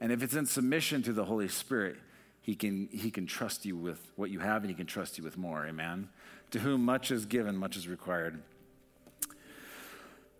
And 0.00 0.10
if 0.10 0.22
it's 0.22 0.34
in 0.34 0.46
submission 0.46 1.02
to 1.02 1.12
the 1.12 1.24
Holy 1.24 1.48
Spirit, 1.48 1.96
He 2.40 2.54
can, 2.54 2.88
he 2.90 3.10
can 3.10 3.26
trust 3.26 3.66
you 3.66 3.76
with 3.76 4.00
what 4.16 4.30
you 4.30 4.38
have 4.38 4.62
and 4.62 4.70
He 4.70 4.74
can 4.74 4.86
trust 4.86 5.18
you 5.18 5.24
with 5.24 5.36
more. 5.36 5.66
Amen. 5.66 6.08
To 6.52 6.60
whom 6.60 6.84
much 6.84 7.10
is 7.10 7.26
given, 7.26 7.56
much 7.56 7.76
is 7.76 7.88
required. 7.88 8.40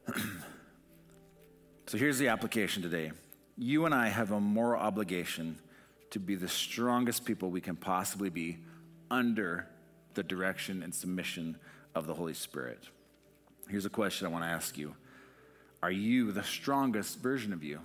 so 1.87 1.99
here's 1.99 2.19
the 2.19 2.29
application 2.29 2.83
today 2.83 3.13
you 3.61 3.85
and 3.85 3.95
I 3.95 4.09
have 4.09 4.31
a 4.31 4.41
moral 4.41 4.81
obligation 4.81 5.59
to 6.11 6.19
be 6.19 6.35
the 6.35 6.49
strongest 6.49 7.27
people 7.27 7.51
we 7.51 7.61
can 7.61 7.77
possibly 7.77 8.31
be 8.31 8.59
under 9.11 9.67
the 10.15 10.23
direction 10.23 10.83
and 10.83 10.95
submission 10.95 11.57
of 11.95 12.07
the 12.07 12.15
Holy 12.15 12.33
Spirit. 12.33 12.83
Here's 13.69 13.85
a 13.85 13.91
question 13.91 14.27
I 14.27 14.31
want 14.31 14.45
to 14.45 14.49
ask 14.49 14.79
you 14.79 14.95
Are 15.83 15.91
you 15.91 16.33
the 16.33 16.43
strongest 16.43 17.19
version 17.19 17.53
of 17.53 17.63
you? 17.63 17.81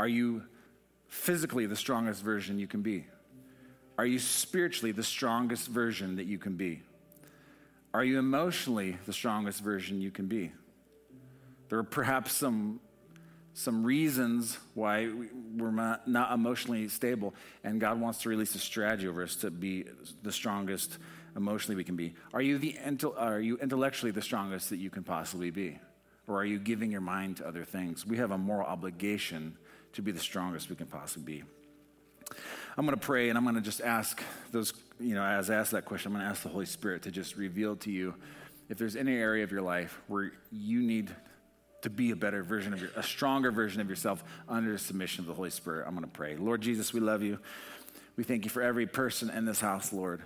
Are 0.00 0.08
you 0.08 0.42
physically 1.06 1.66
the 1.66 1.76
strongest 1.76 2.22
version 2.22 2.58
you 2.58 2.66
can 2.66 2.82
be? 2.82 3.06
Are 3.98 4.04
you 4.04 4.18
spiritually 4.18 4.92
the 4.92 5.04
strongest 5.04 5.68
version 5.68 6.16
that 6.16 6.26
you 6.26 6.38
can 6.38 6.56
be? 6.56 6.82
Are 7.94 8.04
you 8.04 8.18
emotionally 8.18 8.98
the 9.06 9.12
strongest 9.12 9.62
version 9.62 10.02
you 10.02 10.10
can 10.10 10.26
be? 10.26 10.52
There 11.68 11.78
are 11.78 11.84
perhaps 11.84 12.32
some, 12.32 12.80
some 13.56 13.84
reasons 13.84 14.58
why 14.74 15.10
we're 15.56 15.70
not, 15.70 16.32
emotionally 16.32 16.88
stable, 16.88 17.34
and 17.64 17.80
God 17.80 17.98
wants 17.98 18.20
to 18.20 18.28
release 18.28 18.54
a 18.54 18.58
strategy 18.58 19.08
over 19.08 19.22
us 19.22 19.34
to 19.36 19.50
be 19.50 19.86
the 20.22 20.30
strongest 20.30 20.98
emotionally 21.34 21.74
we 21.74 21.82
can 21.82 21.96
be. 21.96 22.12
Are 22.34 22.42
you, 22.42 22.58
the, 22.58 22.76
are 23.16 23.40
you 23.40 23.56
intellectually 23.56 24.12
the 24.12 24.20
strongest 24.20 24.68
that 24.68 24.76
you 24.76 24.90
can 24.90 25.04
possibly 25.04 25.50
be? 25.50 25.78
Or 26.28 26.38
are 26.38 26.44
you 26.44 26.58
giving 26.58 26.92
your 26.92 27.00
mind 27.00 27.38
to 27.38 27.48
other 27.48 27.64
things? 27.64 28.06
We 28.06 28.18
have 28.18 28.30
a 28.30 28.36
moral 28.36 28.66
obligation 28.66 29.56
to 29.94 30.02
be 30.02 30.12
the 30.12 30.20
strongest 30.20 30.68
we 30.68 30.76
can 30.76 30.86
possibly 30.86 31.38
be. 31.38 31.44
I'm 32.76 32.84
going 32.84 32.98
to 32.98 33.02
pray 33.02 33.30
and 33.30 33.38
I'm 33.38 33.44
going 33.44 33.56
to 33.56 33.62
just 33.62 33.80
ask 33.80 34.22
those, 34.52 34.74
you 35.00 35.14
know, 35.14 35.24
as 35.24 35.48
I 35.48 35.54
ask 35.54 35.70
that 35.70 35.86
question, 35.86 36.12
I'm 36.12 36.18
going 36.18 36.26
to 36.26 36.30
ask 36.30 36.42
the 36.42 36.50
Holy 36.50 36.66
Spirit 36.66 37.04
to 37.04 37.10
just 37.10 37.38
reveal 37.38 37.76
to 37.76 37.90
you 37.90 38.16
if 38.68 38.76
there's 38.76 38.96
any 38.96 39.16
area 39.16 39.44
of 39.44 39.50
your 39.50 39.62
life 39.62 39.98
where 40.08 40.32
you 40.52 40.82
need 40.82 41.10
to 41.86 41.90
be 41.90 42.10
a 42.10 42.16
better 42.16 42.42
version 42.42 42.72
of 42.72 42.80
your, 42.80 42.90
a 42.96 43.02
stronger 43.02 43.52
version 43.52 43.80
of 43.80 43.88
yourself 43.88 44.24
under 44.48 44.72
the 44.72 44.78
submission 44.78 45.22
of 45.22 45.28
the 45.28 45.34
Holy 45.34 45.50
Spirit. 45.50 45.84
I'm 45.86 45.94
going 45.94 46.04
to 46.04 46.10
pray. 46.10 46.34
Lord 46.34 46.60
Jesus, 46.60 46.92
we 46.92 46.98
love 46.98 47.22
you. 47.22 47.38
We 48.16 48.24
thank 48.24 48.42
you 48.42 48.50
for 48.50 48.60
every 48.60 48.88
person 48.88 49.30
in 49.30 49.44
this 49.44 49.60
house, 49.60 49.92
Lord. 49.92 50.20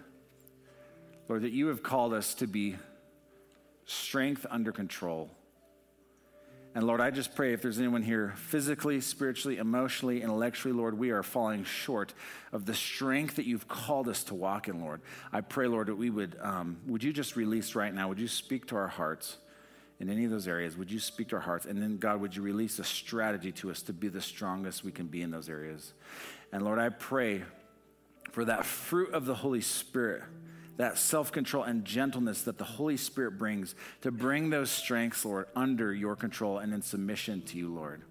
Lord, 1.28 1.42
that 1.42 1.52
you 1.52 1.66
have 1.66 1.82
called 1.82 2.14
us 2.14 2.32
to 2.36 2.46
be 2.46 2.76
strength 3.84 4.46
under 4.48 4.72
control. 4.72 5.30
And 6.74 6.84
Lord, 6.84 7.02
I 7.02 7.10
just 7.10 7.34
pray 7.34 7.52
if 7.52 7.60
there's 7.60 7.78
anyone 7.78 8.02
here 8.02 8.32
physically, 8.36 9.02
spiritually, 9.02 9.58
emotionally, 9.58 10.22
intellectually, 10.22 10.72
Lord, 10.72 10.96
we 10.96 11.10
are 11.10 11.22
falling 11.22 11.64
short 11.64 12.14
of 12.52 12.64
the 12.64 12.74
strength 12.74 13.36
that 13.36 13.44
you've 13.44 13.68
called 13.68 14.08
us 14.08 14.24
to 14.24 14.34
walk 14.34 14.68
in, 14.68 14.80
Lord. 14.80 15.02
I 15.30 15.42
pray, 15.42 15.66
Lord, 15.66 15.88
that 15.88 15.96
we 15.96 16.08
would, 16.08 16.38
um, 16.40 16.78
would 16.86 17.04
you 17.04 17.12
just 17.12 17.36
release 17.36 17.74
right 17.74 17.92
now? 17.92 18.08
Would 18.08 18.18
you 18.18 18.28
speak 18.28 18.68
to 18.68 18.76
our 18.76 18.88
hearts 18.88 19.36
in 20.00 20.08
any 20.08 20.24
of 20.24 20.30
those 20.30 20.48
areas? 20.48 20.76
Would 20.76 20.90
you 20.90 20.98
speak 20.98 21.28
to 21.28 21.36
our 21.36 21.42
hearts? 21.42 21.66
And 21.66 21.80
then, 21.80 21.98
God, 21.98 22.20
would 22.20 22.34
you 22.34 22.42
release 22.42 22.78
a 22.78 22.84
strategy 22.84 23.52
to 23.52 23.70
us 23.70 23.82
to 23.82 23.92
be 23.92 24.08
the 24.08 24.20
strongest 24.20 24.82
we 24.82 24.92
can 24.92 25.06
be 25.06 25.22
in 25.22 25.30
those 25.30 25.48
areas? 25.48 25.92
And 26.52 26.64
Lord, 26.64 26.78
I 26.78 26.88
pray 26.88 27.42
for 28.32 28.44
that 28.46 28.64
fruit 28.64 29.12
of 29.12 29.26
the 29.26 29.34
Holy 29.34 29.60
Spirit 29.60 30.22
that 30.80 30.96
self 30.96 31.30
control 31.30 31.62
and 31.62 31.84
gentleness 31.84 32.42
that 32.42 32.56
the 32.56 32.64
Holy 32.64 32.96
Spirit 32.96 33.32
brings 33.32 33.74
to 34.00 34.10
bring 34.10 34.48
those 34.48 34.70
strengths, 34.70 35.26
Lord, 35.26 35.46
under 35.54 35.92
your 35.92 36.16
control 36.16 36.56
and 36.56 36.72
in 36.72 36.80
submission 36.80 37.42
to 37.42 37.58
you, 37.58 37.68
Lord. 37.68 38.02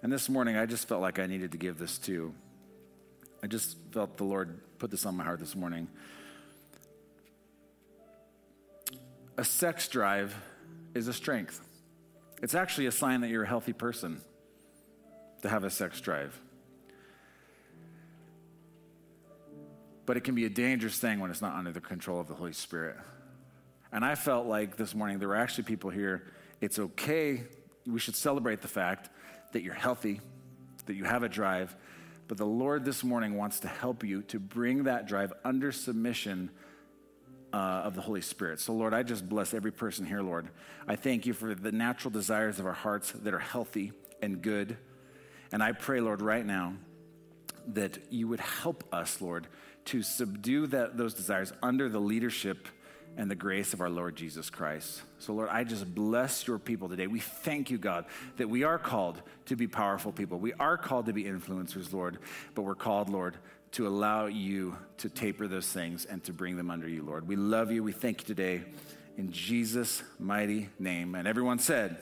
And 0.00 0.12
this 0.12 0.28
morning, 0.28 0.56
I 0.56 0.64
just 0.66 0.86
felt 0.86 1.00
like 1.00 1.18
I 1.18 1.26
needed 1.26 1.50
to 1.52 1.58
give 1.58 1.76
this 1.76 1.98
too. 1.98 2.32
I 3.42 3.48
just 3.48 3.76
felt 3.90 4.16
the 4.16 4.24
Lord 4.24 4.60
put 4.78 4.92
this 4.92 5.04
on 5.04 5.16
my 5.16 5.24
heart 5.24 5.40
this 5.40 5.56
morning. 5.56 5.88
A 9.40 9.44
sex 9.44 9.88
drive 9.88 10.36
is 10.94 11.08
a 11.08 11.14
strength. 11.14 11.60
It's 12.42 12.54
actually 12.54 12.84
a 12.86 12.92
sign 12.92 13.22
that 13.22 13.30
you're 13.30 13.44
a 13.44 13.48
healthy 13.48 13.72
person 13.72 14.20
to 15.40 15.48
have 15.48 15.64
a 15.64 15.70
sex 15.70 15.98
drive. 16.00 16.38
but 20.10 20.16
it 20.16 20.24
can 20.24 20.34
be 20.34 20.44
a 20.44 20.50
dangerous 20.50 20.98
thing 20.98 21.20
when 21.20 21.30
it's 21.30 21.40
not 21.40 21.54
under 21.54 21.70
the 21.70 21.80
control 21.80 22.18
of 22.18 22.26
the 22.26 22.34
Holy 22.34 22.52
Spirit. 22.52 22.96
And 23.92 24.04
I 24.04 24.16
felt 24.16 24.44
like 24.44 24.76
this 24.76 24.92
morning 24.92 25.20
there 25.20 25.28
were 25.28 25.36
actually 25.36 25.62
people 25.62 25.88
here. 25.88 26.24
It's 26.60 26.80
okay. 26.80 27.44
We 27.86 28.00
should 28.00 28.16
celebrate 28.16 28.60
the 28.60 28.66
fact 28.66 29.08
that 29.52 29.62
you're 29.62 29.72
healthy, 29.72 30.20
that 30.86 30.94
you 30.94 31.04
have 31.04 31.22
a 31.22 31.28
drive. 31.28 31.76
But 32.26 32.38
the 32.38 32.44
Lord 32.44 32.84
this 32.84 33.04
morning 33.04 33.36
wants 33.36 33.60
to 33.60 33.68
help 33.68 34.02
you 34.02 34.22
to 34.22 34.40
bring 34.40 34.82
that 34.82 35.06
drive 35.06 35.32
under 35.44 35.70
submission 35.70 36.50
uh, 37.52 37.56
of 37.56 37.94
the 37.94 38.00
Holy 38.00 38.20
Spirit. 38.20 38.60
So, 38.60 38.72
Lord, 38.72 38.94
I 38.94 39.02
just 39.02 39.28
bless 39.28 39.54
every 39.54 39.72
person 39.72 40.06
here, 40.06 40.22
Lord. 40.22 40.48
I 40.86 40.96
thank 40.96 41.26
you 41.26 41.32
for 41.32 41.54
the 41.54 41.72
natural 41.72 42.10
desires 42.10 42.58
of 42.58 42.66
our 42.66 42.72
hearts 42.72 43.12
that 43.12 43.34
are 43.34 43.38
healthy 43.40 43.92
and 44.22 44.40
good. 44.42 44.76
And 45.52 45.62
I 45.62 45.72
pray, 45.72 46.00
Lord, 46.00 46.22
right 46.22 46.44
now 46.44 46.74
that 47.68 47.98
you 48.10 48.28
would 48.28 48.40
help 48.40 48.84
us, 48.92 49.20
Lord, 49.20 49.46
to 49.86 50.02
subdue 50.02 50.66
that, 50.68 50.96
those 50.96 51.14
desires 51.14 51.52
under 51.62 51.88
the 51.88 52.00
leadership 52.00 52.68
and 53.16 53.30
the 53.30 53.34
grace 53.34 53.72
of 53.74 53.80
our 53.80 53.90
Lord 53.90 54.14
Jesus 54.14 54.50
Christ. 54.50 55.02
So, 55.18 55.32
Lord, 55.32 55.48
I 55.50 55.64
just 55.64 55.92
bless 55.94 56.46
your 56.46 56.58
people 56.58 56.88
today. 56.88 57.06
We 57.06 57.20
thank 57.20 57.70
you, 57.70 57.76
God, 57.76 58.04
that 58.36 58.48
we 58.48 58.62
are 58.62 58.78
called 58.78 59.20
to 59.46 59.56
be 59.56 59.66
powerful 59.66 60.12
people. 60.12 60.38
We 60.38 60.52
are 60.54 60.78
called 60.78 61.06
to 61.06 61.12
be 61.12 61.24
influencers, 61.24 61.92
Lord, 61.92 62.18
but 62.54 62.62
we're 62.62 62.76
called, 62.76 63.08
Lord, 63.10 63.36
to 63.72 63.86
allow 63.86 64.26
you 64.26 64.76
to 64.98 65.08
taper 65.08 65.46
those 65.46 65.66
things 65.66 66.04
and 66.04 66.22
to 66.24 66.32
bring 66.32 66.56
them 66.56 66.70
under 66.70 66.88
you, 66.88 67.02
Lord. 67.02 67.28
We 67.28 67.36
love 67.36 67.70
you. 67.70 67.82
We 67.82 67.92
thank 67.92 68.20
you 68.20 68.26
today 68.26 68.62
in 69.16 69.30
Jesus' 69.30 70.02
mighty 70.18 70.68
name. 70.78 71.14
And 71.14 71.28
everyone 71.28 71.58
said, 71.58 71.96